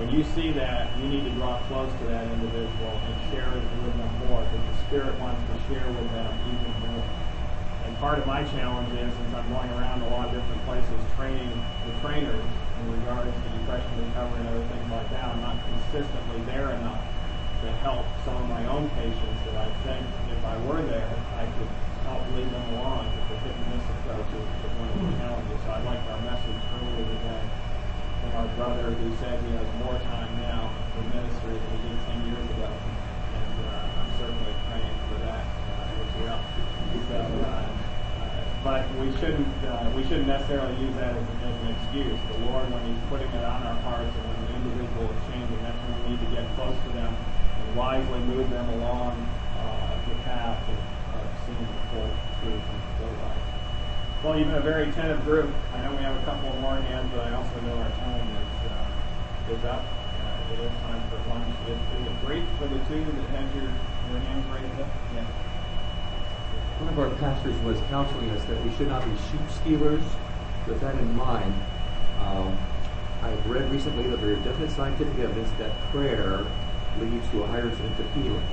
[0.00, 3.64] When you see that, you need to draw close to that individual and share it
[3.84, 7.04] with them more because the Spirit wants to share with them even more.
[7.84, 10.96] And part of my challenge is, since I'm going around a lot of different places
[11.14, 11.52] training
[11.84, 16.40] the trainers in regards to depression recovery and other things like that, I'm not consistently
[16.48, 17.04] there enough
[17.60, 20.02] to help some of my own patients that I think
[20.32, 21.70] if I were there, I could
[22.08, 23.12] help lead them along.
[23.12, 24.46] But the hit and miss approach is,
[24.80, 25.58] one of the challenges.
[25.62, 27.61] So I like our message earlier today
[28.22, 31.98] from our brother who said he has more time now for ministry than he did
[32.06, 32.70] 10 years ago.
[32.70, 36.40] And uh, I'm certainly praying for that uh, as well.
[37.10, 37.66] So, uh,
[38.22, 42.18] uh, but we shouldn't uh, we shouldn't necessarily use that as, as an excuse.
[42.30, 45.58] The Lord, when He's putting it on our hearts and when the individual is changing,
[45.66, 49.18] that's when we need to get close to them and wisely move them along
[49.58, 52.81] uh, the path of, of seeing the full truth and.
[54.22, 55.50] Well, you've been a very attentive group.
[55.74, 58.70] I know we have a couple more hands, but I also know our time is
[58.70, 59.82] uh, is up.
[59.82, 61.50] Uh, it is time for lunch.
[61.66, 64.86] Is, is it great for the two that had your your hands raised up?
[65.12, 65.26] Yeah.
[66.78, 70.04] One of our pastors was counseling us that we should not be sheep stealers.
[70.68, 71.52] With that in mind,
[72.20, 72.56] um,
[73.22, 76.46] I've read recently that there is definite scientific evidence that prayer
[77.00, 78.46] leads to a higher incidence of healing.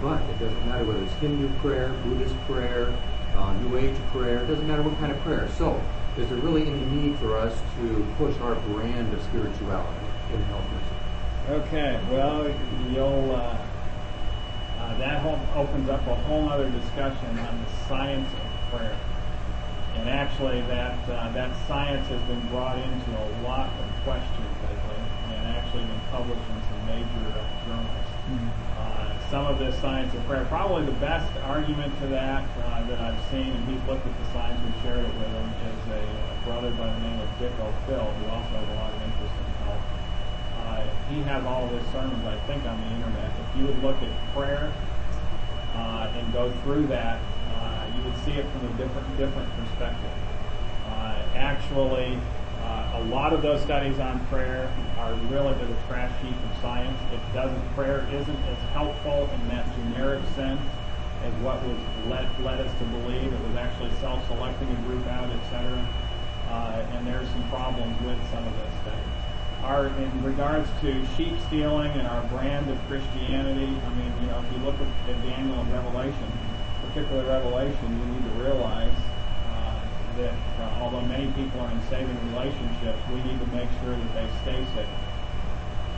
[0.00, 2.88] But it doesn't matter whether it's Hindu prayer, Buddhist prayer,
[3.36, 5.48] uh, New Age prayer, it doesn't matter what kind of prayer.
[5.56, 5.80] So,
[6.16, 10.64] is there really any need for us to push our brand of spirituality in health
[10.70, 11.04] nursing?
[11.66, 12.48] Okay, well,
[12.92, 13.58] you'll, uh,
[14.78, 18.96] uh, that whole, opens up a whole other discussion on the science of prayer.
[19.96, 25.00] And actually, that, uh, that science has been brought into a lot of questions lately
[25.34, 27.53] and actually been published in some major uh,
[29.34, 33.18] some of this science of prayer, probably the best argument to that uh, that I've
[33.34, 36.36] seen, and he's looked at the science and shared it with him, is a, a
[36.46, 39.50] brother by the name of Dick O'Phil, who also has a lot of interest in
[39.66, 39.82] health.
[40.62, 43.26] Uh, he has all of his sermons, I think, on the internet.
[43.26, 44.72] If you would look at prayer
[45.74, 47.18] uh, and go through that,
[47.58, 50.14] uh, you would see it from a different different perspective.
[50.86, 52.20] Uh, actually,
[52.94, 56.98] a lot of those studies on prayer are really the trash heap of science.
[57.12, 60.60] It doesn't prayer isn't as helpful in that generic sense
[61.24, 63.32] as what was led led us to believe.
[63.32, 65.88] It was actually self-selecting a group out, etc.
[66.48, 69.24] Uh, and there's some problems with some of those studies
[69.64, 74.44] our in regards to sheep stealing and our brand of Christianity, I mean, you know,
[74.44, 76.32] if you look at, Daniel and Revelation,
[76.86, 78.92] particularly Revelation, you need to realize
[80.18, 84.10] that uh, although many people are in saving relationships, we need to make sure that
[84.14, 84.96] they stay safe.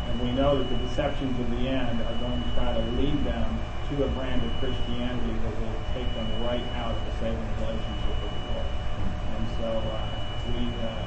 [0.08, 3.18] And we know that the deceptions of the end are going to try to lead
[3.24, 3.48] them
[3.90, 8.14] to a brand of Christianity that will take them right out of the saving relationship
[8.18, 8.70] with the Lord.
[9.36, 10.16] And so uh,
[10.50, 11.06] we uh,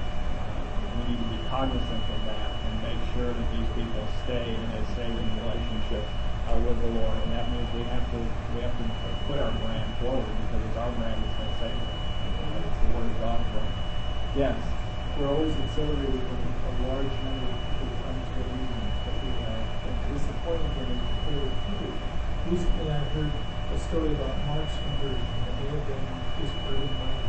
[0.96, 4.68] we need to be cognizant of that and make sure that these people stay in
[4.76, 6.04] a saving relationship
[6.48, 7.18] uh, with the Lord.
[7.28, 8.20] And that means we have to
[8.56, 8.86] we have to
[9.28, 11.99] put our brand forward because it's our brand that's going to save us.
[12.60, 13.74] It's the Word of God for us.
[14.36, 14.58] Yes.
[15.16, 19.30] We're always exhilarated when a large number of people come to a meeting that we
[19.44, 21.92] have, and disappointed when they clear few.
[22.52, 26.04] Recently, I heard a story about Mark's conversion, that may have been
[26.40, 27.20] his urban mind.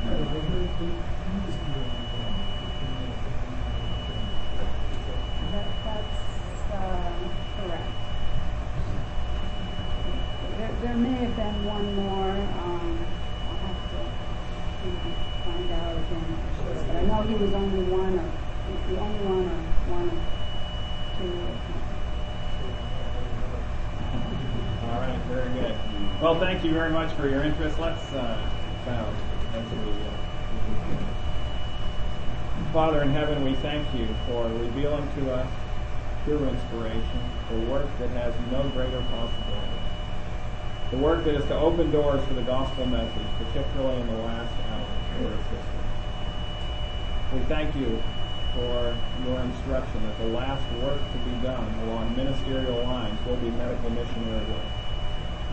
[0.00, 1.94] I heard that he was doing
[5.50, 6.18] That, that's,
[6.70, 7.10] uh,
[7.58, 7.90] correct.
[10.58, 13.09] There, there may have been one more, um,
[14.80, 16.38] find out again.
[16.86, 18.24] But I know he was only one of,
[18.88, 19.60] the only one or
[19.92, 20.18] one of
[21.18, 21.80] two.
[24.90, 25.18] All right.
[25.28, 25.76] Very good.
[26.20, 27.78] Well, thank you very much for your interest.
[27.78, 28.50] Let's uh,
[28.86, 29.12] bow
[29.54, 29.90] as we.
[29.90, 30.20] Uh,
[32.72, 35.48] Father in heaven, we thank you for revealing to us
[36.24, 37.20] through inspiration
[37.50, 39.80] the work that has no greater possibility.
[40.90, 44.52] The work that is to open doors for the gospel message, particularly in the last
[47.32, 48.02] We thank you
[48.54, 53.50] for your instruction that the last work to be done along ministerial lines will be
[53.50, 54.72] medical missionary work.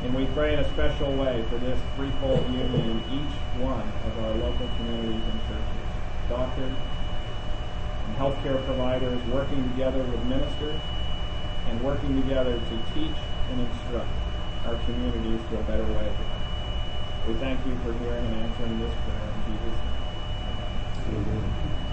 [0.03, 4.23] And we pray in a special way for this threefold union in each one of
[4.23, 5.87] our local communities and churches.
[6.29, 6.75] Doctors,
[8.07, 10.79] and healthcare providers working together with ministers
[11.67, 13.19] and working together to teach
[13.51, 14.09] and instruct
[14.65, 16.47] our communities to a better way of life.
[17.27, 19.79] We thank you for hearing and answering this prayer Jesus'
[21.07, 21.66] Amen.